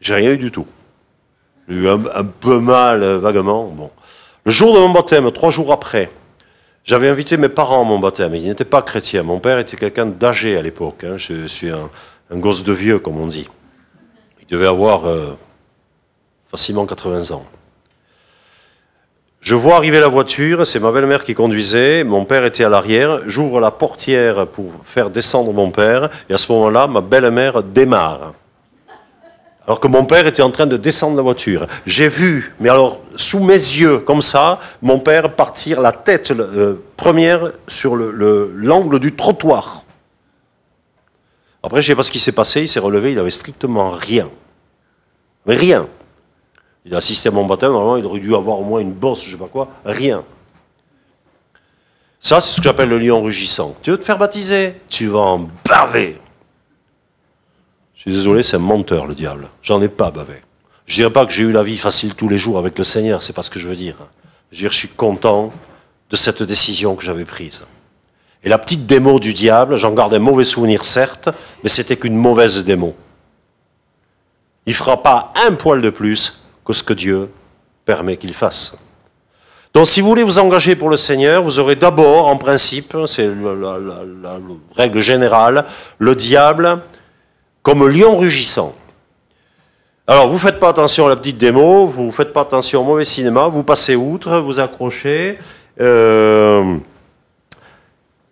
J'ai 0.00 0.16
rien 0.16 0.32
eu 0.32 0.38
du 0.38 0.50
tout. 0.50 0.66
J'ai 1.68 1.76
eu 1.76 1.88
un, 1.88 1.98
peu 2.24 2.58
mal, 2.58 3.02
euh, 3.02 3.18
vaguement. 3.18 3.64
Bon. 3.66 3.90
Le 4.44 4.50
jour 4.50 4.74
de 4.74 4.78
mon 4.78 4.90
baptême, 4.90 5.30
trois 5.32 5.50
jours 5.50 5.72
après, 5.72 6.10
j'avais 6.84 7.08
invité 7.08 7.36
mes 7.36 7.50
parents 7.50 7.82
à 7.82 7.84
mon 7.84 7.98
baptême. 7.98 8.34
Ils 8.34 8.44
n'étaient 8.44 8.64
pas 8.64 8.80
chrétiens. 8.80 9.22
Mon 9.22 9.38
père 9.38 9.58
était 9.58 9.76
quelqu'un 9.76 10.06
d'âgé 10.06 10.56
à 10.56 10.62
l'époque. 10.62 11.04
Hein. 11.04 11.16
Je 11.16 11.46
suis 11.46 11.68
un, 11.68 11.90
gosse 12.32 12.64
de 12.64 12.72
vieux, 12.72 12.98
comme 12.98 13.18
on 13.20 13.26
dit. 13.26 13.48
Il 14.40 14.46
devait 14.46 14.66
avoir 14.66 15.06
euh, 15.06 15.36
facilement 16.50 16.86
80 16.86 17.34
ans. 17.34 17.44
Je 19.40 19.54
vois 19.54 19.76
arriver 19.76 20.00
la 20.00 20.08
voiture, 20.08 20.66
c'est 20.66 20.80
ma 20.80 20.90
belle-mère 20.90 21.22
qui 21.22 21.32
conduisait, 21.32 22.02
mon 22.02 22.24
père 22.24 22.44
était 22.44 22.64
à 22.64 22.68
l'arrière, 22.68 23.20
j'ouvre 23.26 23.60
la 23.60 23.70
portière 23.70 24.48
pour 24.48 24.72
faire 24.82 25.10
descendre 25.10 25.52
mon 25.52 25.70
père, 25.70 26.10
et 26.28 26.34
à 26.34 26.38
ce 26.38 26.50
moment-là, 26.50 26.88
ma 26.88 27.00
belle-mère 27.00 27.62
démarre 27.62 28.32
alors 29.68 29.80
que 29.80 29.86
mon 29.86 30.06
père 30.06 30.26
était 30.26 30.40
en 30.40 30.50
train 30.50 30.64
de 30.64 30.78
descendre 30.78 31.18
la 31.18 31.22
voiture. 31.22 31.66
J'ai 31.84 32.08
vu, 32.08 32.54
mais 32.58 32.70
alors 32.70 33.02
sous 33.16 33.40
mes 33.40 33.52
yeux, 33.52 33.98
comme 33.98 34.22
ça, 34.22 34.60
mon 34.80 34.98
père 34.98 35.36
partir 35.36 35.82
la 35.82 35.92
tête 35.92 36.30
euh, 36.30 36.76
première 36.96 37.52
sur 37.66 37.94
l'angle 37.94 38.98
du 38.98 39.14
trottoir. 39.14 39.84
Après, 41.62 41.82
je 41.82 41.88
ne 41.88 41.92
sais 41.92 41.96
pas 41.96 42.02
ce 42.02 42.10
qui 42.10 42.18
s'est 42.18 42.32
passé, 42.32 42.62
il 42.62 42.68
s'est 42.68 42.80
relevé, 42.80 43.10
il 43.10 43.16
n'avait 43.16 43.30
strictement 43.30 43.90
rien. 43.90 44.30
Rien. 45.46 45.86
Il 46.86 46.94
a 46.94 46.98
assisté 46.98 47.28
à 47.28 47.32
mon 47.32 47.44
baptême, 47.44 47.72
normalement, 47.72 47.98
il 47.98 48.06
aurait 48.06 48.20
dû 48.20 48.34
avoir 48.34 48.58
au 48.60 48.64
moins 48.64 48.80
une 48.80 48.94
bosse, 48.94 49.22
je 49.24 49.26
ne 49.26 49.32
sais 49.32 49.38
pas 49.38 49.50
quoi, 49.50 49.68
rien. 49.84 50.24
Ça, 52.20 52.40
c'est 52.40 52.54
ce 52.54 52.56
que 52.56 52.62
j'appelle 52.62 52.88
le 52.88 52.98
lion 52.98 53.22
rugissant. 53.22 53.76
Tu 53.82 53.90
veux 53.90 53.98
te 53.98 54.04
faire 54.04 54.16
baptiser? 54.16 54.76
Tu 54.88 55.08
vas 55.08 55.18
en 55.18 55.50
baver. 55.68 56.16
Désolé, 58.12 58.42
c'est 58.42 58.56
un 58.56 58.60
menteur, 58.60 59.06
le 59.06 59.14
diable. 59.14 59.48
J'en 59.62 59.82
ai 59.82 59.88
pas 59.88 60.10
bavé. 60.10 60.42
Je 60.86 60.94
dirais 60.94 61.10
pas 61.10 61.26
que 61.26 61.32
j'ai 61.32 61.42
eu 61.42 61.52
la 61.52 61.62
vie 61.62 61.76
facile 61.76 62.14
tous 62.14 62.28
les 62.28 62.38
jours 62.38 62.58
avec 62.58 62.78
le 62.78 62.84
Seigneur, 62.84 63.22
c'est 63.22 63.34
pas 63.34 63.42
ce 63.42 63.50
que 63.50 63.58
je 63.58 63.68
veux 63.68 63.76
dire. 63.76 63.96
Je 64.50 64.56
veux 64.56 64.60
dire, 64.62 64.72
je 64.72 64.78
suis 64.78 64.88
content 64.88 65.52
de 66.08 66.16
cette 66.16 66.42
décision 66.42 66.96
que 66.96 67.04
j'avais 67.04 67.26
prise. 67.26 67.66
Et 68.42 68.48
la 68.48 68.56
petite 68.56 68.86
démo 68.86 69.20
du 69.20 69.34
diable, 69.34 69.76
j'en 69.76 69.92
garde 69.92 70.14
un 70.14 70.20
mauvais 70.20 70.44
souvenir, 70.44 70.84
certes, 70.84 71.28
mais 71.62 71.68
c'était 71.68 71.96
qu'une 71.96 72.16
mauvaise 72.16 72.64
démo. 72.64 72.94
Il 74.64 74.74
fera 74.74 75.02
pas 75.02 75.32
un 75.46 75.52
poil 75.52 75.82
de 75.82 75.90
plus 75.90 76.44
que 76.64 76.72
ce 76.72 76.82
que 76.82 76.94
Dieu 76.94 77.28
permet 77.84 78.16
qu'il 78.16 78.32
fasse. 78.32 78.78
Donc 79.74 79.86
si 79.86 80.00
vous 80.00 80.08
voulez 80.08 80.22
vous 80.22 80.38
engager 80.38 80.76
pour 80.76 80.88
le 80.88 80.96
Seigneur, 80.96 81.42
vous 81.42 81.58
aurez 81.58 81.76
d'abord, 81.76 82.28
en 82.28 82.36
principe, 82.36 82.96
c'est 83.06 83.26
la, 83.26 84.38
règle 84.74 85.00
générale, 85.00 85.66
le 85.98 86.14
diable 86.14 86.80
comme 87.68 87.86
lion 87.86 88.16
rugissant. 88.16 88.74
Alors, 90.06 90.28
vous 90.28 90.36
ne 90.36 90.38
faites 90.38 90.58
pas 90.58 90.70
attention 90.70 91.04
à 91.04 91.10
la 91.10 91.16
petite 91.16 91.36
démo, 91.36 91.84
vous 91.84 92.04
ne 92.04 92.10
faites 92.10 92.32
pas 92.32 92.40
attention 92.40 92.80
au 92.80 92.84
mauvais 92.84 93.04
cinéma, 93.04 93.46
vous 93.48 93.62
passez 93.62 93.94
outre, 93.94 94.38
vous 94.38 94.58
accrochez. 94.58 95.38
Euh, 95.78 96.78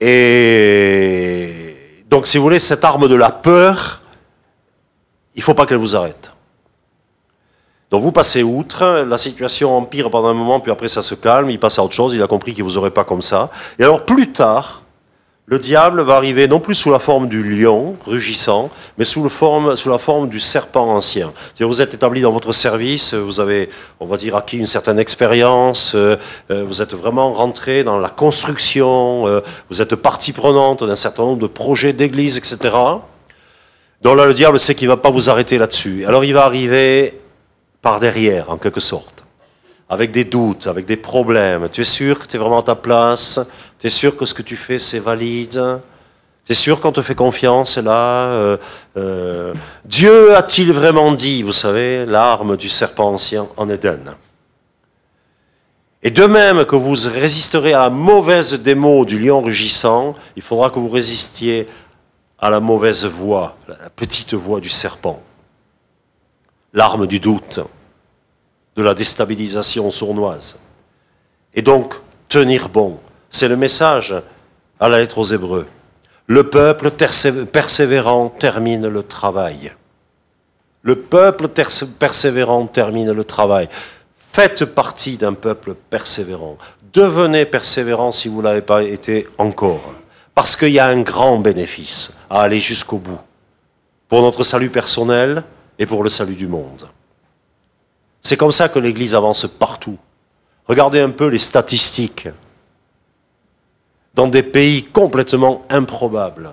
et 0.01 1.77
donc, 2.09 2.27
si 2.27 2.39
vous 2.39 2.45
voulez, 2.45 2.59
cette 2.59 2.83
arme 2.83 3.09
de 3.09 3.15
la 3.15 3.31
peur, 3.31 4.01
il 5.35 5.41
ne 5.41 5.45
faut 5.45 5.53
pas 5.53 5.67
qu'elle 5.67 5.77
vous 5.77 5.95
arrête. 5.95 6.33
Donc 7.91 8.01
vous 8.01 8.13
passez 8.13 8.43
outre, 8.43 9.05
la 9.07 9.19
situation 9.19 9.77
empire 9.77 10.11
pendant 10.11 10.29
un 10.29 10.35
moment, 10.35 10.61
puis 10.61 10.73
après 10.73 10.89
ça 10.89 11.03
se 11.03 11.15
calme, 11.15 11.51
il 11.51 11.61
passe 11.61 11.79
à 11.79 11.85
autre 11.85 11.93
chose, 11.93 12.15
il 12.15 12.23
a 12.23 12.27
compris 12.27 12.55
qu'il 12.55 12.65
ne 12.65 12.71
vous 12.71 12.79
aurait 12.79 12.91
pas 12.91 13.05
comme 13.05 13.21
ça. 13.21 13.51
Et 13.79 13.85
alors 13.85 14.07
plus 14.07 14.33
tard, 14.33 14.86
le 15.49 15.61
diable 15.61 16.01
va 16.01 16.17
arriver 16.17 16.49
non 16.49 16.59
plus 16.59 16.75
sous 16.75 16.91
la 16.91 16.99
forme 16.99 17.29
du 17.29 17.43
lion 17.45 17.97
rugissant, 18.05 18.69
mais 18.99 19.05
sous, 19.05 19.23
la 19.23 19.99
forme 19.99 20.29
du 20.29 20.41
serpent 20.41 20.89
ancien. 20.89 21.33
vous 21.61 21.81
êtes 21.81 21.95
établi 21.95 22.21
dans 22.21 22.33
votre 22.33 22.53
service, 22.53 23.15
vous 23.15 23.39
avez, 23.39 23.69
on 24.01 24.07
va 24.07 24.17
dire, 24.17 24.35
acquis 24.35 24.59
une 24.59 24.67
certaine 24.67 24.99
expérience, 24.99 25.95
euh, 25.95 26.17
euh, 26.51 26.65
vous 26.67 26.83
êtes 26.83 26.95
vraiment 26.95 27.33
rentré 27.33 27.85
dans 27.85 28.01
la 28.01 28.09
construction, 28.09 29.29
euh, 29.29 29.41
vous 29.71 29.81
êtes 29.81 29.95
partie 29.95 30.33
prenante 30.33 30.83
d'un 30.83 30.97
certain 30.97 31.23
nombre 31.23 31.43
de 31.43 31.47
projets 31.47 31.93
d'église, 31.93 32.37
etc. 32.39 32.75
Donc 34.03 34.17
là, 34.17 34.27
le 34.27 34.35
diable 34.35 34.59
sait 34.59 34.75
qu'il 34.75 34.89
ne 34.89 34.95
va 34.95 34.97
pas 34.97 35.11
vous 35.11 35.31
arrêter 35.31 35.59
là-dessus. 35.59 36.05
Alors 36.07 36.25
il 36.25 36.35
va 36.35 36.45
arriver 36.45 37.21
par 37.83 38.01
derrière, 38.01 38.51
en 38.51 38.57
quelque 38.57 38.81
sorte 38.81 39.16
avec 39.89 40.11
des 40.11 40.25
doutes, 40.25 40.67
avec 40.67 40.87
des 40.87 40.97
problèmes. 40.97 41.69
Tu 41.71 41.83
es 41.83 41.85
sûr 41.85 42.19
que 42.19 42.27
tu 42.27 42.37
es 42.37 42.39
vraiment 42.39 42.59
à 42.59 42.63
ta 42.63 42.75
place? 42.75 43.41
Tu 43.79 43.87
es 43.87 43.91
sûr 43.91 44.17
que 44.17 44.27
ce 44.27 44.35
que 44.35 44.43
tu 44.43 44.57
fais, 44.57 44.79
c'est 44.79 44.99
valide? 44.99 45.81
Tu 46.45 46.53
es 46.53 46.55
sûr 46.55 46.81
qu'on 46.81 46.93
te 46.93 47.03
fait 47.03 47.15
confiance 47.15 47.77
là 47.79 48.27
euh, 48.27 48.57
euh, 48.97 49.53
Dieu 49.85 50.37
a-t-il 50.37 50.73
vraiment 50.73 51.13
dit, 51.13 51.43
vous 51.43 51.53
savez, 51.53 52.07
l'arme 52.07 52.57
du 52.57 52.69
serpent 52.69 53.09
ancien 53.13 53.49
en 53.57 53.69
Éden? 53.69 54.15
Et 56.03 56.11
de 56.11 56.25
même 56.25 56.65
que 56.65 56.77
vous 56.77 56.95
résisterez 57.09 57.73
à 57.73 57.81
la 57.81 57.91
mauvaise 57.91 58.61
démo 58.63 59.05
du 59.05 59.19
lion 59.19 59.41
rugissant, 59.41 60.15
il 60.37 60.43
faudra 60.43 60.71
que 60.71 60.79
vous 60.79 60.89
résistiez 60.89 61.67
à 62.39 62.51
la 62.51 62.61
mauvaise 62.61 63.05
voix, 63.07 63.57
la 63.67 63.91
petite 63.91 64.35
voix 64.35 64.61
du 64.61 64.69
serpent, 64.69 65.21
l'arme 66.73 67.07
du 67.07 67.19
doute 67.19 67.61
de 68.77 68.83
la 68.83 68.95
déstabilisation 68.95 69.91
sournoise. 69.91 70.59
Et 71.55 71.63
donc, 71.63 71.95
tenir 72.29 72.69
bon, 72.69 72.99
c'est 73.31 73.49
le 73.49 73.57
message 73.57 74.15
à 74.79 74.89
la 74.89 74.99
lettre 74.99 75.19
aux 75.19 75.25
Hébreux. 75.25 75.67
Le 76.27 76.51
peuple 76.51 76.91
persévérant 76.91 78.29
termine 78.29 78.89
le 78.89 79.03
travail. 79.03 79.73
Le 80.83 80.97
peuple 80.97 81.49
persévérant 81.99 82.67
termine 82.67 83.13
le 83.13 83.25
travail. 83.25 83.69
Faites 84.33 84.65
partie 84.65 85.17
d'un 85.17 85.35
peuple 85.35 85.75
persévérant. 85.75 86.59
Devenez 86.93 87.47
persévérant 87.47 88.13
si 88.13 88.29
vous 88.29 88.39
ne 88.39 88.45
l'avez 88.45 88.61
pas 88.61 88.83
été 88.83 89.27
encore. 89.39 89.95
Parce 90.35 90.57
qu'il 90.57 90.69
y 90.71 90.79
a 90.79 90.87
un 90.87 91.01
grand 91.01 91.39
bénéfice 91.39 92.15
à 92.29 92.43
aller 92.43 92.61
jusqu'au 92.61 92.99
bout. 92.99 93.19
Pour 94.09 94.21
notre 94.23 94.45
salut 94.45 94.71
personnel 94.71 95.43
et 95.79 95.87
pour 95.87 96.05
le 96.05 96.11
salut 96.11 96.35
du 96.35 96.47
monde. 96.47 96.87
C'est 98.27 98.37
comme 98.37 98.51
ça 98.51 98.69
que 98.69 98.81
l'Église 98.81 99.15
avance 99.15 99.47
partout. 99.47 99.99
Regardez 100.67 100.99
un 100.99 101.11
peu 101.11 101.29
les 101.29 101.39
statistiques. 101.39 102.29
Dans 104.15 104.27
des 104.27 104.43
pays 104.43 104.83
complètement 104.83 105.63
improbables, 105.71 106.51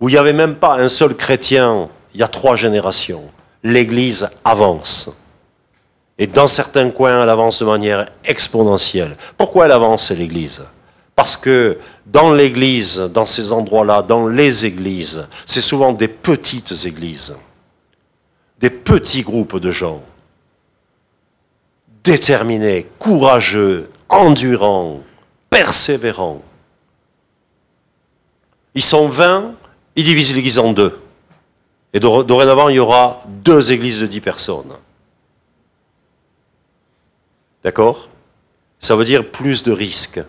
où 0.00 0.08
il 0.08 0.12
n'y 0.12 0.18
avait 0.18 0.32
même 0.32 0.54
pas 0.54 0.76
un 0.76 0.88
seul 0.88 1.14
chrétien 1.14 1.90
il 2.14 2.20
y 2.20 2.22
a 2.22 2.28
trois 2.28 2.56
générations, 2.56 3.24
l'Église 3.62 4.30
avance. 4.42 5.14
Et 6.16 6.26
dans 6.26 6.46
certains 6.46 6.88
coins, 6.88 7.22
elle 7.22 7.28
avance 7.28 7.60
de 7.60 7.66
manière 7.66 8.08
exponentielle. 8.24 9.18
Pourquoi 9.36 9.66
elle 9.66 9.72
avance, 9.72 10.10
l'Église? 10.12 10.62
Parce 11.14 11.36
que 11.36 11.76
dans 12.06 12.32
l'Église, 12.32 13.00
dans 13.12 13.26
ces 13.26 13.52
endroits-là, 13.52 14.00
dans 14.00 14.26
les 14.26 14.64
églises, 14.64 15.28
c'est 15.44 15.60
souvent 15.60 15.92
des 15.92 16.08
petites 16.08 16.86
églises 16.86 17.34
des 18.60 18.70
petits 18.70 19.22
groupes 19.22 19.58
de 19.58 19.72
gens 19.72 20.02
déterminés, 22.04 22.86
courageux, 22.98 23.90
endurants, 24.08 25.00
persévérants. 25.48 26.42
Ils 28.74 28.82
sont 28.82 29.08
20, 29.08 29.54
ils 29.96 30.04
divisent 30.04 30.34
l'église 30.34 30.58
en 30.58 30.72
deux. 30.72 30.98
Et 31.92 32.00
dorénavant, 32.00 32.68
il 32.68 32.76
y 32.76 32.78
aura 32.78 33.22
deux 33.26 33.72
églises 33.72 34.00
de 34.00 34.06
10 34.06 34.20
personnes. 34.20 34.72
D'accord? 37.64 38.08
Ça 38.78 38.96
veut 38.96 39.04
dire 39.04 39.28
plus 39.30 39.62
de 39.62 39.72
risques. 39.72 40.20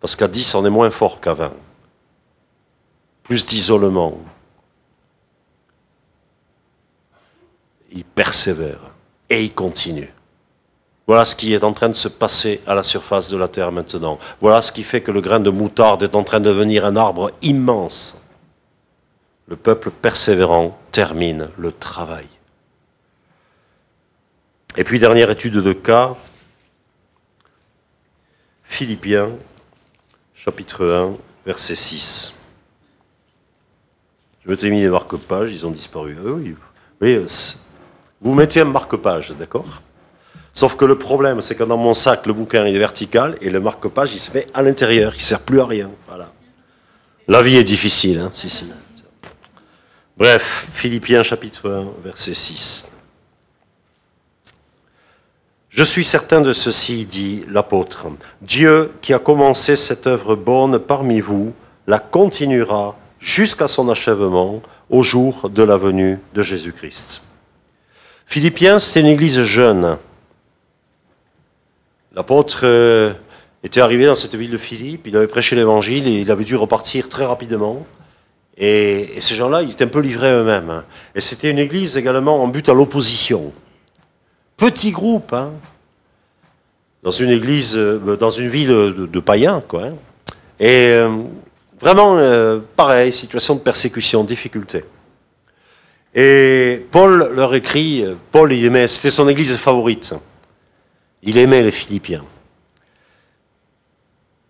Parce 0.00 0.16
qu'à 0.16 0.28
10, 0.28 0.54
on 0.54 0.66
est 0.66 0.70
moins 0.70 0.90
fort 0.90 1.20
qu'à 1.20 1.32
20. 1.32 1.52
Plus 3.22 3.46
d'isolement, 3.46 4.18
il 7.90 8.04
persévère 8.04 8.80
et 9.28 9.44
il 9.44 9.52
continue. 9.52 10.12
Voilà 11.06 11.24
ce 11.24 11.34
qui 11.34 11.54
est 11.54 11.64
en 11.64 11.72
train 11.72 11.88
de 11.88 11.94
se 11.94 12.08
passer 12.08 12.60
à 12.66 12.74
la 12.74 12.82
surface 12.82 13.30
de 13.30 13.36
la 13.36 13.48
terre 13.48 13.72
maintenant. 13.72 14.18
Voilà 14.40 14.62
ce 14.62 14.70
qui 14.70 14.84
fait 14.84 15.00
que 15.00 15.10
le 15.10 15.20
grain 15.20 15.40
de 15.40 15.50
moutarde 15.50 16.02
est 16.02 16.14
en 16.14 16.22
train 16.22 16.38
de 16.38 16.48
devenir 16.48 16.84
un 16.84 16.94
arbre 16.94 17.32
immense. 17.42 18.20
Le 19.48 19.56
peuple 19.56 19.90
persévérant 19.90 20.78
termine 20.92 21.48
le 21.58 21.72
travail. 21.72 22.28
Et 24.76 24.84
puis, 24.84 25.00
dernière 25.00 25.30
étude 25.30 25.54
de 25.54 25.72
cas, 25.72 26.14
Philippiens, 28.62 29.30
chapitre 30.32 30.86
1, 30.88 31.14
verset 31.44 31.74
6. 31.74 32.34
Je 34.44 34.50
m'étais 34.50 34.70
mis 34.70 34.80
les 34.80 34.88
marque-pages, 34.88 35.52
ils 35.52 35.66
ont 35.66 35.72
disparu. 35.72 36.16
Ah 36.20 36.28
oui, 36.28 36.54
oui, 37.00 37.24
vous 38.20 38.34
mettez 38.34 38.60
un 38.60 38.64
marque-page, 38.64 39.32
d'accord? 39.38 39.82
Sauf 40.52 40.76
que 40.76 40.84
le 40.84 40.98
problème, 40.98 41.40
c'est 41.40 41.54
que 41.54 41.62
dans 41.64 41.76
mon 41.76 41.94
sac, 41.94 42.26
le 42.26 42.32
bouquin 42.32 42.66
est 42.66 42.76
vertical 42.76 43.36
et 43.40 43.50
le 43.50 43.60
marque-page, 43.60 44.10
il 44.12 44.18
se 44.18 44.32
met 44.36 44.46
à 44.52 44.62
l'intérieur, 44.62 45.12
il 45.14 45.18
ne 45.18 45.22
sert 45.22 45.40
plus 45.40 45.60
à 45.60 45.66
rien. 45.66 45.90
Voilà. 46.08 46.32
La 47.28 47.42
vie 47.42 47.56
est 47.56 47.64
difficile, 47.64 48.18
hein. 48.18 48.32
Bref, 50.16 50.68
Philippiens 50.72 51.22
chapitre 51.22 51.70
1, 51.70 52.02
verset 52.04 52.34
6. 52.34 52.88
Je 55.70 55.84
suis 55.84 56.04
certain 56.04 56.40
de 56.40 56.52
ceci, 56.52 57.06
dit 57.06 57.44
l'apôtre. 57.48 58.06
Dieu 58.42 58.92
qui 59.00 59.14
a 59.14 59.20
commencé 59.20 59.76
cette 59.76 60.08
œuvre 60.08 60.34
bonne 60.34 60.80
parmi 60.80 61.20
vous, 61.20 61.54
la 61.86 62.00
continuera 62.00 62.98
jusqu'à 63.20 63.68
son 63.68 63.88
achèvement 63.88 64.60
au 64.90 65.02
jour 65.02 65.48
de 65.48 65.62
la 65.62 65.76
venue 65.76 66.18
de 66.34 66.42
Jésus-Christ. 66.42 67.22
Philippiens, 68.30 68.78
c'est 68.78 69.00
une 69.00 69.06
église 69.06 69.42
jeune. 69.42 69.98
L'apôtre 72.14 72.60
euh, 72.62 73.12
était 73.64 73.80
arrivé 73.80 74.06
dans 74.06 74.14
cette 74.14 74.36
ville 74.36 74.52
de 74.52 74.56
Philippe, 74.56 75.08
il 75.08 75.16
avait 75.16 75.26
prêché 75.26 75.56
l'évangile 75.56 76.06
et 76.06 76.20
il 76.20 76.30
avait 76.30 76.44
dû 76.44 76.54
repartir 76.54 77.08
très 77.08 77.24
rapidement. 77.24 77.84
Et, 78.56 79.16
ces 79.18 79.34
gens-là, 79.34 79.62
ils 79.62 79.72
étaient 79.72 79.82
un 79.82 79.88
peu 79.88 79.98
livrés 79.98 80.30
eux-mêmes. 80.30 80.84
Et 81.16 81.20
c'était 81.20 81.50
une 81.50 81.58
église 81.58 81.96
également 81.96 82.40
en 82.40 82.46
but 82.46 82.68
à 82.68 82.72
l'opposition. 82.72 83.52
Petit 84.56 84.92
groupe, 84.92 85.32
hein, 85.32 85.52
dans 87.02 87.10
une 87.10 87.30
église, 87.30 87.76
euh, 87.76 88.16
dans 88.16 88.30
une 88.30 88.48
ville 88.48 88.68
de, 88.68 89.20
païens, 89.20 89.60
quoi. 89.66 89.86
Hein. 89.86 89.94
Et 90.60 90.90
euh, 90.92 91.10
vraiment, 91.80 92.16
pareil, 92.76 93.12
situation 93.12 93.56
de 93.56 93.60
persécution, 93.60 94.22
difficulté. 94.22 94.84
Et 96.14 96.86
Paul 96.90 97.32
leur 97.34 97.54
écrit, 97.54 98.04
Paul, 98.32 98.52
il 98.52 98.64
aimait, 98.64 98.88
c'était 98.88 99.10
son 99.10 99.28
église 99.28 99.56
favorite. 99.56 100.14
Il 101.22 101.38
aimait 101.38 101.62
les 101.62 101.70
Philippiens. 101.70 102.24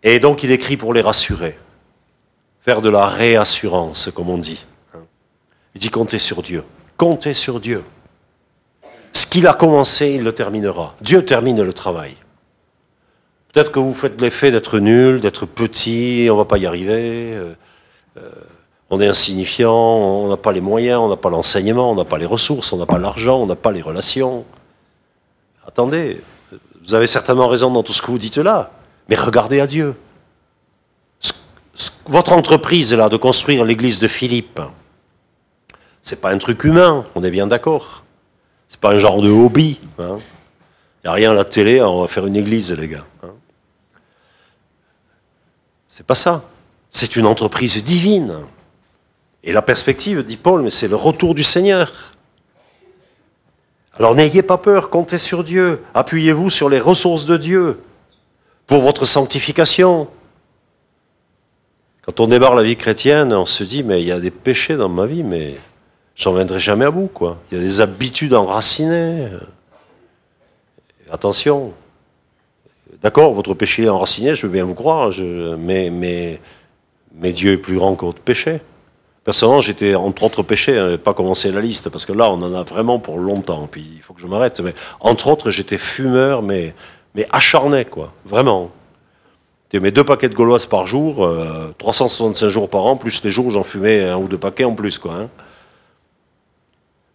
Et 0.02 0.20
donc 0.20 0.42
il 0.42 0.50
écrit 0.50 0.76
pour 0.76 0.94
les 0.94 1.02
rassurer, 1.02 1.58
faire 2.60 2.80
de 2.80 2.88
la 2.88 3.06
réassurance, 3.06 4.10
comme 4.14 4.30
on 4.30 4.38
dit. 4.38 4.64
Il 5.74 5.80
dit 5.80 5.90
comptez 5.90 6.18
sur 6.18 6.42
Dieu, 6.42 6.64
comptez 6.96 7.34
sur 7.34 7.60
Dieu. 7.60 7.84
Ce 9.12 9.26
qu'il 9.26 9.46
a 9.46 9.54
commencé, 9.54 10.10
il 10.10 10.22
le 10.22 10.32
terminera. 10.32 10.94
Dieu 11.00 11.24
termine 11.24 11.62
le 11.62 11.72
travail. 11.72 12.16
Peut-être 13.52 13.72
que 13.72 13.80
vous 13.80 13.94
faites 13.94 14.20
l'effet 14.20 14.52
d'être 14.52 14.78
nul, 14.78 15.20
d'être 15.20 15.44
petit, 15.44 16.28
on 16.30 16.34
ne 16.34 16.38
va 16.38 16.44
pas 16.44 16.58
y 16.58 16.66
arriver, 16.66 17.34
euh, 17.34 17.54
euh, 18.16 18.30
on 18.90 19.00
est 19.00 19.07
insignifiant, 19.07 19.72
on 19.72 20.29
n'a 20.29 20.37
pas 20.37 20.53
les 20.53 20.61
moyens, 20.61 21.00
on 21.00 21.09
n'a 21.09 21.16
pas 21.16 21.31
l'enseignement, 21.31 21.92
on 21.92 21.94
n'a 21.94 22.05
pas 22.05 22.18
les 22.18 22.26
ressources, 22.26 22.72
on 22.72 22.76
n'a 22.76 22.87
pas 22.87 22.98
l'argent, 22.98 23.40
on 23.40 23.46
n'a 23.46 23.57
pas 23.57 23.70
les 23.70 23.83
relations. 23.83 24.44
Attendez, 25.66 26.20
vous 26.85 26.94
avez 26.94 27.07
certainement 27.07 27.46
raison 27.46 27.70
dans 27.70 27.85
tout 27.85 27.92
ce 27.92 28.03
que 28.03 28.11
vous 28.11 28.18
dites 28.18 28.38
là, 28.38 28.72
mais 29.09 29.14
regardez 29.14 29.61
à 29.61 29.68
Dieu. 29.68 29.94
Votre 32.07 32.33
entreprise 32.33 32.92
là 32.92 33.09
de 33.09 33.16
construire 33.16 33.64
l'église 33.64 34.00
de 34.00 34.09
Philippe, 34.09 34.61
c'est 36.03 36.20
pas 36.20 36.31
un 36.31 36.38
truc 36.38 36.64
humain, 36.64 37.05
on 37.14 37.22
est 37.22 37.31
bien 37.31 37.46
d'accord. 37.46 38.03
C'est 38.66 38.81
pas 38.81 38.90
un 38.90 38.98
genre 38.98 39.22
de 39.22 39.31
hobby. 39.31 39.79
Il 39.98 40.05
hein. 40.05 40.18
n'y 41.05 41.11
a 41.11 41.12
rien 41.12 41.31
à 41.31 41.35
la 41.35 41.44
télé, 41.44 41.81
on 41.83 42.00
va 42.00 42.09
faire 42.09 42.26
une 42.26 42.37
église, 42.37 42.72
les 42.72 42.88
gars. 42.88 43.05
Hein. 43.22 43.31
C'est 45.87 46.07
pas 46.07 46.14
ça. 46.14 46.44
C'est 46.90 47.16
une 47.16 47.26
entreprise 47.26 47.85
divine. 47.85 48.38
Et 49.44 49.53
la 49.53 49.62
perspective, 49.62 50.22
dit 50.22 50.37
Paul, 50.37 50.62
mais 50.62 50.70
c'est 50.70 50.88
le 50.88 50.96
retour 50.96 51.35
du 51.35 51.42
Seigneur. 51.42 52.12
Alors 53.94 54.14
n'ayez 54.14 54.42
pas 54.42 54.59
peur, 54.59 54.90
comptez 54.90 55.18
sur 55.18 55.44
Dieu, 55.44 55.83
appuyez-vous 55.94 56.48
sur 56.48 56.68
les 56.68 56.81
ressources 56.81 57.26
de 57.26 57.37
Dieu 57.37 57.81
pour 58.66 58.81
votre 58.81 59.05
sanctification. 59.05 60.09
Quand 62.03 62.20
on 62.20 62.26
démarre 62.26 62.55
la 62.55 62.62
vie 62.62 62.76
chrétienne, 62.76 63.33
on 63.33 63.46
se 63.46 63.62
dit, 63.62 63.83
mais 63.83 64.00
il 64.00 64.07
y 64.07 64.12
a 64.12 64.20
des 64.20 64.31
péchés 64.31 64.76
dans 64.76 64.88
ma 64.88 65.07
vie, 65.07 65.22
mais 65.22 65.57
j'en 66.16 66.33
viendrai 66.33 66.61
jamais 66.61 66.87
à 66.87 66.90
bout. 66.90 67.11
Quoi. 67.12 67.38
Il 67.50 67.59
y 67.59 67.61
a 67.61 67.64
des 67.64 67.81
habitudes 67.81 68.33
enracinées. 68.33 69.29
Attention. 71.11 71.72
D'accord, 73.03 73.35
votre 73.35 73.55
péché 73.55 73.85
est 73.85 73.88
enraciné, 73.88 74.35
je 74.35 74.46
veux 74.46 74.53
bien 74.53 74.64
vous 74.64 74.74
croire, 74.74 75.11
mais, 75.59 76.40
Dieu 77.14 77.53
est 77.53 77.59
plus 77.59 77.76
grand 77.76 77.94
que 77.96 78.05
votre 78.05 78.22
péché. 78.22 78.61
Personnellement, 79.24 79.61
j'étais 79.61 79.94
entre 79.94 80.22
autres 80.22 80.42
péchés, 80.42 80.78
hein, 80.78 80.96
pas 80.96 81.12
commencé 81.12 81.52
la 81.52 81.61
liste, 81.61 81.90
parce 81.90 82.06
que 82.06 82.12
là, 82.12 82.30
on 82.30 82.40
en 82.40 82.54
a 82.54 82.62
vraiment 82.62 82.98
pour 82.98 83.18
longtemps, 83.18 83.68
puis 83.70 83.87
il 83.96 84.00
faut 84.00 84.14
que 84.14 84.20
je 84.20 84.26
m'arrête. 84.26 84.61
Mais 84.61 84.74
entre 85.00 85.28
autres, 85.28 85.50
j'étais 85.50 85.76
fumeur, 85.76 86.42
mais, 86.42 86.74
mais 87.14 87.26
acharné, 87.30 87.85
quoi, 87.85 88.12
vraiment. 88.24 88.70
Mes 89.72 89.92
deux 89.92 90.02
paquets 90.02 90.28
de 90.28 90.35
gauloises 90.35 90.66
par 90.66 90.87
jour, 90.87 91.30
365 91.78 92.46
euh, 92.46 92.50
jours 92.50 92.68
par 92.68 92.85
an, 92.87 92.96
plus 92.96 93.22
les 93.22 93.30
jours 93.30 93.46
où 93.46 93.50
j'en 93.52 93.62
fumais 93.62 94.09
un 94.09 94.16
ou 94.16 94.26
deux 94.26 94.38
paquets 94.38 94.64
en 94.64 94.74
plus, 94.74 94.98
quoi. 94.98 95.14
Hein. 95.14 95.28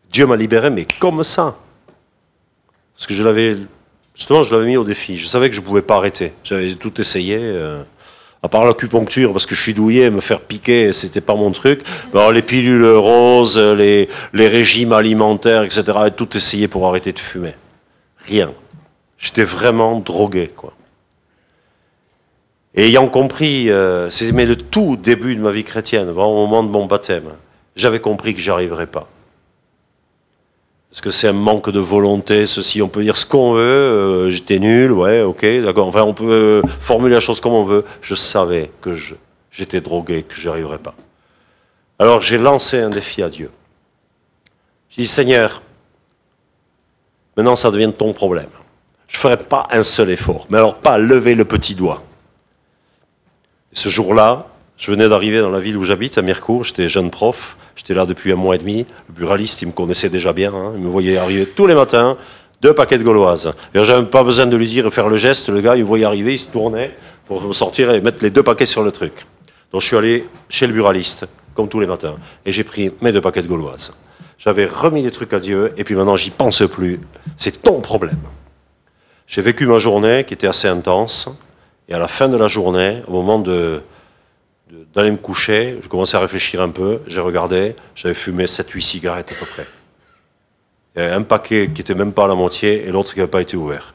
Dieu 0.09 0.25
m'a 0.25 0.37
libéré, 0.37 0.69
mais 0.69 0.85
comme 0.99 1.21
ça. 1.23 1.57
Parce 2.95 3.07
que 3.07 3.13
je 3.13 3.21
l'avais, 3.23 3.57
justement, 4.13 4.43
je 4.43 4.53
l'avais 4.55 4.67
mis 4.67 4.77
au 4.77 4.85
défi. 4.85 5.17
Je 5.17 5.27
savais 5.27 5.49
que 5.49 5.55
je 5.55 5.59
ne 5.59 5.65
pouvais 5.65 5.81
pas 5.81 5.97
arrêter. 5.97 6.31
J'avais 6.45 6.73
tout 6.75 7.01
essayé. 7.01 7.37
Euh, 7.41 7.83
à 8.45 8.47
part 8.47 8.63
l'acupuncture, 8.63 9.33
parce 9.33 9.47
que 9.47 9.55
je 9.55 9.61
suis 9.61 9.73
douillet, 9.73 10.11
me 10.11 10.21
faire 10.21 10.39
piquer, 10.39 10.93
c'était 10.93 11.19
pas 11.19 11.33
mon 11.33 11.49
truc. 11.51 11.81
Les 12.31 12.41
pilules 12.43 12.85
roses, 12.85 13.57
les, 13.57 14.07
régimes 14.33 14.93
alimentaires, 14.93 15.63
etc., 15.63 15.83
tout 16.15 16.37
essayé 16.37 16.67
pour 16.67 16.87
arrêter 16.87 17.11
de 17.11 17.19
fumer. 17.19 17.55
Rien. 18.27 18.53
J'étais 19.17 19.43
vraiment 19.43 19.99
drogué, 19.99 20.51
quoi. 20.55 20.73
Et 22.75 22.87
ayant 22.87 23.07
compris, 23.07 23.71
euh, 23.71 24.11
c'est 24.11 24.31
le 24.31 24.55
tout 24.55 24.95
début 24.95 25.35
de 25.35 25.41
ma 25.41 25.51
vie 25.51 25.63
chrétienne, 25.63 26.09
au 26.09 26.13
moment 26.13 26.61
de 26.61 26.69
mon 26.69 26.85
baptême, 26.85 27.31
j'avais 27.75 27.99
compris 27.99 28.35
que 28.35 28.41
j'y 28.41 28.51
arriverais 28.51 28.85
pas. 28.85 29.09
Est-ce 30.95 31.01
que 31.01 31.11
c'est 31.11 31.27
un 31.27 31.33
manque 31.33 31.71
de 31.71 31.79
volonté, 31.81 32.45
ceci 32.45 32.81
On 32.81 32.87
peut 32.87 33.03
dire 33.03 33.17
ce 33.17 33.25
qu'on 33.25 33.51
veut, 33.51 33.59
euh, 33.59 34.29
j'étais 34.29 34.59
nul, 34.59 34.93
ouais, 34.93 35.23
ok, 35.23 35.45
d'accord. 35.61 35.87
Enfin, 35.87 36.03
on 36.03 36.13
peut 36.13 36.31
euh, 36.31 36.61
formuler 36.79 37.15
la 37.15 37.19
chose 37.19 37.41
comme 37.41 37.51
on 37.51 37.65
veut. 37.65 37.83
Je 37.99 38.15
savais 38.15 38.71
que 38.79 38.95
j'étais 39.51 39.81
drogué, 39.81 40.23
que 40.23 40.35
je 40.35 40.43
n'y 40.43 40.53
arriverais 40.53 40.77
pas. 40.77 40.95
Alors 41.99 42.21
j'ai 42.21 42.37
lancé 42.37 42.79
un 42.79 42.89
défi 42.89 43.21
à 43.21 43.29
Dieu. 43.29 43.51
J'ai 44.87 45.01
dit, 45.01 45.07
Seigneur, 45.09 45.63
maintenant 47.35 47.57
ça 47.57 47.71
devient 47.71 47.91
ton 47.91 48.13
problème. 48.13 48.47
Je 49.09 49.17
ne 49.17 49.19
ferai 49.19 49.35
pas 49.35 49.67
un 49.71 49.83
seul 49.83 50.09
effort, 50.11 50.47
mais 50.49 50.59
alors 50.59 50.75
pas 50.75 50.97
lever 50.97 51.35
le 51.35 51.43
petit 51.43 51.75
doigt. 51.75 52.03
Et 53.73 53.75
ce 53.75 53.89
jour-là, 53.89 54.47
je 54.77 54.91
venais 54.91 55.07
d'arriver 55.07 55.39
dans 55.39 55.49
la 55.49 55.59
ville 55.59 55.77
où 55.77 55.83
j'habite, 55.83 56.17
à 56.17 56.21
Mirecourt, 56.21 56.63
j'étais 56.63 56.89
jeune 56.89 57.09
prof, 57.09 57.57
J'étais 57.75 57.93
là 57.93 58.05
depuis 58.05 58.31
un 58.31 58.35
mois 58.35 58.55
et 58.55 58.57
demi. 58.57 58.85
Le 59.09 59.13
buraliste, 59.13 59.61
il 59.61 59.67
me 59.67 59.71
connaissait 59.73 60.09
déjà 60.09 60.33
bien. 60.33 60.53
Hein. 60.53 60.73
Il 60.75 60.81
me 60.81 60.89
voyait 60.89 61.17
arriver 61.17 61.45
tous 61.45 61.67
les 61.67 61.75
matins, 61.75 62.17
deux 62.61 62.73
paquets 62.73 62.97
de 62.97 63.03
gauloises. 63.03 63.53
J'avais 63.73 64.05
pas 64.05 64.23
besoin 64.23 64.45
de 64.45 64.55
lui 64.55 64.67
dire 64.67 64.91
faire 64.93 65.09
le 65.09 65.17
geste. 65.17 65.49
Le 65.49 65.61
gars, 65.61 65.75
il 65.75 65.81
me 65.83 65.87
voyait 65.87 66.05
arriver, 66.05 66.33
il 66.33 66.39
se 66.39 66.47
tournait 66.47 66.95
pour 67.27 67.53
sortir 67.53 67.91
et 67.91 68.01
mettre 68.01 68.23
les 68.23 68.29
deux 68.29 68.43
paquets 68.43 68.65
sur 68.65 68.83
le 68.83 68.91
truc. 68.91 69.25
Donc 69.71 69.81
je 69.81 69.87
suis 69.87 69.97
allé 69.97 70.25
chez 70.47 70.67
le 70.67 70.73
buraliste, 70.73 71.27
comme 71.53 71.67
tous 71.67 71.79
les 71.79 71.87
matins, 71.87 72.15
et 72.45 72.51
j'ai 72.51 72.63
pris 72.63 72.91
mes 73.01 73.11
deux 73.11 73.19
paquets 73.19 73.41
de 73.41 73.47
gauloises. 73.47 73.91
J'avais 74.37 74.65
remis 74.65 75.01
les 75.01 75.11
trucs 75.11 75.33
à 75.33 75.39
Dieu, 75.39 75.73
et 75.75 75.83
puis 75.83 75.95
maintenant 75.95 76.15
j'y 76.15 76.29
pense 76.29 76.63
plus. 76.71 76.99
C'est 77.35 77.61
ton 77.61 77.81
problème. 77.81 78.19
J'ai 79.27 79.41
vécu 79.41 79.65
ma 79.65 79.79
journée 79.79 80.23
qui 80.23 80.33
était 80.33 80.47
assez 80.47 80.67
intense, 80.67 81.27
et 81.89 81.93
à 81.93 81.99
la 81.99 82.07
fin 82.07 82.29
de 82.29 82.37
la 82.37 82.47
journée, 82.47 83.01
au 83.07 83.13
moment 83.13 83.39
de, 83.39 83.81
d'aller 84.93 85.11
me 85.11 85.17
coucher, 85.17 85.77
je 85.81 85.87
commençais 85.87 86.17
à 86.17 86.19
réfléchir 86.19 86.61
un 86.61 86.69
peu, 86.69 87.01
j'ai 87.07 87.21
regardé, 87.21 87.75
j'avais 87.93 88.15
fumé 88.15 88.45
7-8 88.45 88.81
cigarettes 88.81 89.31
à 89.31 89.35
peu 89.35 89.45
près. 89.45 89.67
Il 90.95 91.01
y 91.01 91.05
avait 91.05 91.13
un 91.13 91.21
paquet 91.23 91.69
qui 91.73 91.81
était 91.81 91.93
même 91.93 92.13
pas 92.13 92.25
à 92.25 92.27
la 92.27 92.35
moitié 92.35 92.87
et 92.87 92.91
l'autre 92.91 93.13
qui 93.13 93.19
n'avait 93.19 93.29
pas 93.29 93.41
été 93.41 93.57
ouvert. 93.57 93.93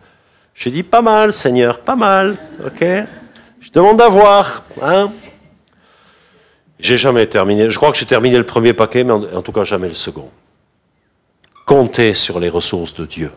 J'ai 0.55 0.71
dit 0.71 0.83
pas 0.83 1.03
mal, 1.03 1.33
Seigneur, 1.33 1.81
pas 1.81 1.97
mal, 1.97 2.37
ok? 2.65 2.85
Je 3.61 3.71
demande 3.73 4.01
à 4.01 4.09
voir, 4.09 4.65
hein? 4.83 5.11
J'ai 6.79 6.99
jamais 6.99 7.27
terminé, 7.27 7.71
je 7.71 7.77
crois 7.77 7.93
que 7.93 7.99
j'ai 7.99 8.07
terminé 8.07 8.39
le 8.39 8.47
premier 8.47 8.73
paquet, 8.73 9.05
mais 9.05 9.13
en 9.13 9.43
tout 9.43 9.53
cas 9.53 9.65
jamais 9.65 9.89
le 9.89 9.95
second. 9.95 10.31
Comptez 11.67 12.15
sur 12.15 12.41
les 12.41 12.49
ressources 12.49 12.95
de 12.95 13.07
Dieu. 13.07 13.33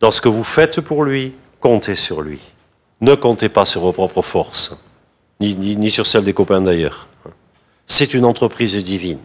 Dans 0.00 0.10
ce 0.10 0.20
que 0.20 0.28
vous 0.28 0.44
faites 0.44 0.80
pour 0.80 1.04
lui, 1.04 1.34
comptez 1.60 1.94
sur 1.94 2.22
lui. 2.22 2.40
Ne 3.00 3.14
comptez 3.14 3.48
pas 3.48 3.64
sur 3.64 3.80
vos 3.80 3.92
propres 3.92 4.22
forces 4.22 4.87
ni, 5.40 5.90
sur 5.90 6.06
celle 6.06 6.24
des 6.24 6.34
copains 6.34 6.60
d'ailleurs. 6.60 7.08
C'est 7.86 8.14
une 8.14 8.24
entreprise 8.24 8.76
divine. 8.82 9.20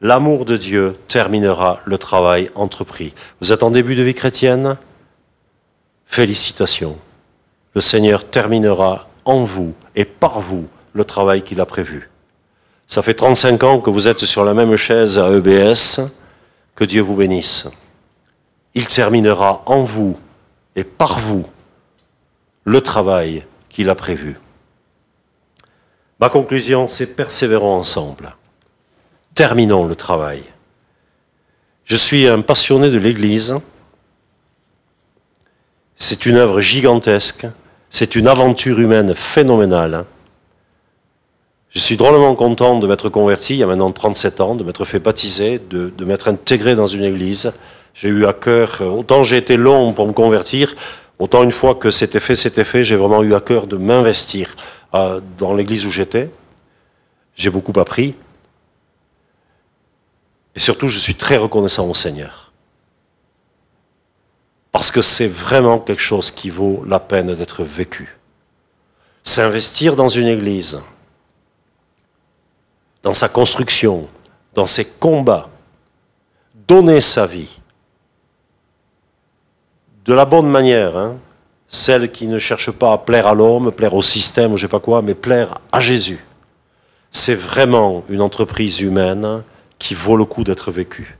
L'amour 0.00 0.44
de 0.44 0.56
Dieu 0.56 0.96
terminera 1.08 1.80
le 1.84 1.98
travail 1.98 2.50
entrepris. 2.54 3.14
Vous 3.40 3.52
êtes 3.52 3.62
en 3.62 3.70
début 3.70 3.96
de 3.96 4.02
vie 4.02 4.14
chrétienne? 4.14 4.76
Félicitations. 6.06 6.96
Le 7.74 7.80
Seigneur 7.80 8.24
terminera 8.24 9.08
en 9.24 9.44
vous 9.44 9.74
et 9.96 10.04
par 10.04 10.40
vous 10.40 10.66
le 10.92 11.04
travail 11.04 11.42
qu'il 11.42 11.60
a 11.60 11.66
prévu. 11.66 12.10
Ça 12.86 13.02
fait 13.02 13.14
35 13.14 13.62
ans 13.64 13.80
que 13.80 13.90
vous 13.90 14.08
êtes 14.08 14.24
sur 14.24 14.44
la 14.44 14.54
même 14.54 14.76
chaise 14.76 15.18
à 15.18 15.30
EBS. 15.30 16.00
Que 16.74 16.84
Dieu 16.84 17.02
vous 17.02 17.16
bénisse. 17.16 17.68
Il 18.74 18.86
terminera 18.86 19.62
en 19.66 19.82
vous 19.82 20.16
et 20.76 20.84
par 20.84 21.18
vous 21.18 21.44
le 22.64 22.80
travail 22.80 23.44
qu'il 23.68 23.88
a 23.88 23.94
prévu. 23.94 24.38
Ma 26.20 26.28
conclusion, 26.28 26.88
c'est 26.88 27.14
persévérons 27.14 27.76
ensemble 27.76 28.34
terminons 29.38 29.84
le 29.84 29.94
travail. 29.94 30.42
Je 31.84 31.94
suis 31.94 32.26
un 32.26 32.40
passionné 32.40 32.90
de 32.90 32.98
l'Église. 32.98 33.54
C'est 35.94 36.26
une 36.26 36.34
œuvre 36.34 36.60
gigantesque. 36.60 37.46
C'est 37.88 38.16
une 38.16 38.26
aventure 38.26 38.80
humaine 38.80 39.14
phénoménale. 39.14 40.06
Je 41.70 41.78
suis 41.78 41.96
drôlement 41.96 42.34
content 42.34 42.80
de 42.80 42.88
m'être 42.88 43.08
converti 43.08 43.54
il 43.54 43.58
y 43.58 43.62
a 43.62 43.68
maintenant 43.68 43.92
37 43.92 44.40
ans, 44.40 44.56
de 44.56 44.64
m'être 44.64 44.84
fait 44.84 44.98
baptiser, 44.98 45.60
de, 45.60 46.04
m'être 46.04 46.26
intégré 46.26 46.74
dans 46.74 46.88
une 46.88 47.04
église. 47.04 47.52
J'ai 47.94 48.08
eu 48.08 48.26
à 48.26 48.32
cœur, 48.32 48.80
autant 48.80 49.22
j'ai 49.22 49.36
été 49.36 49.56
long 49.56 49.92
pour 49.92 50.08
me 50.08 50.12
convertir, 50.12 50.74
autant 51.18 51.42
une 51.42 51.52
fois 51.52 51.74
que 51.74 51.90
c'était 51.90 52.20
fait, 52.20 52.36
c'était 52.36 52.64
fait, 52.64 52.84
j'ai 52.84 52.96
vraiment 52.96 53.22
eu 53.22 53.34
à 53.34 53.40
cœur 53.40 53.66
de 53.66 53.76
m'investir 53.76 54.56
euh, 54.94 55.20
dans 55.36 55.54
l'église 55.54 55.86
où 55.86 55.90
j'étais. 55.90 56.30
J'ai 57.34 57.50
beaucoup 57.50 57.78
appris. 57.78 58.14
Et 60.54 60.60
surtout, 60.60 60.88
je 60.88 60.98
suis 60.98 61.14
très 61.14 61.36
reconnaissant 61.36 61.88
au 61.88 61.94
Seigneur. 61.94 62.52
Parce 64.72 64.90
que 64.90 65.02
c'est 65.02 65.28
vraiment 65.28 65.78
quelque 65.78 66.02
chose 66.02 66.30
qui 66.30 66.50
vaut 66.50 66.82
la 66.86 67.00
peine 67.00 67.34
d'être 67.34 67.64
vécu. 67.64 68.18
S'investir 69.24 69.94
dans 69.96 70.08
une 70.08 70.26
église, 70.26 70.80
dans 73.02 73.14
sa 73.14 73.28
construction, 73.28 74.08
dans 74.54 74.66
ses 74.66 74.84
combats, 74.84 75.48
donner 76.66 77.00
sa 77.00 77.26
vie 77.26 77.57
de 80.08 80.14
la 80.14 80.24
bonne 80.24 80.48
manière, 80.48 80.96
hein, 80.96 81.18
celle 81.68 82.10
qui 82.10 82.28
ne 82.28 82.38
cherche 82.38 82.70
pas 82.70 82.94
à 82.94 82.98
plaire 82.98 83.26
à 83.26 83.34
l'homme, 83.34 83.70
plaire 83.70 83.92
au 83.92 84.02
système, 84.02 84.54
ou 84.54 84.56
je 84.56 84.62
sais 84.62 84.68
pas 84.68 84.80
quoi, 84.80 85.02
mais 85.02 85.14
plaire 85.14 85.58
à 85.70 85.80
Jésus. 85.80 86.24
C'est 87.10 87.34
vraiment 87.34 88.02
une 88.08 88.22
entreprise 88.22 88.80
humaine 88.80 89.44
qui 89.78 89.92
vaut 89.92 90.16
le 90.16 90.24
coup 90.24 90.44
d'être 90.44 90.70
vécu. 90.72 91.18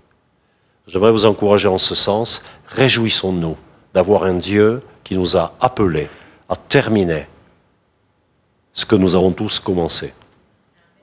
J'aimerais 0.86 1.12
vous 1.12 1.26
encourager 1.26 1.68
en 1.68 1.76
ce 1.76 1.94
sens. 1.94 2.42
Réjouissons-nous 2.66 3.58
d'avoir 3.92 4.24
un 4.24 4.34
Dieu 4.34 4.80
qui 5.04 5.16
nous 5.16 5.36
a 5.36 5.54
appelés 5.60 6.08
à 6.48 6.56
terminer 6.56 7.26
ce 8.72 8.86
que 8.86 8.96
nous 8.96 9.14
avons 9.14 9.32
tous 9.32 9.58
commencé. 9.58 10.14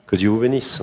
Que 0.08 0.16
Dieu 0.16 0.30
vous 0.30 0.40
bénisse. 0.40 0.82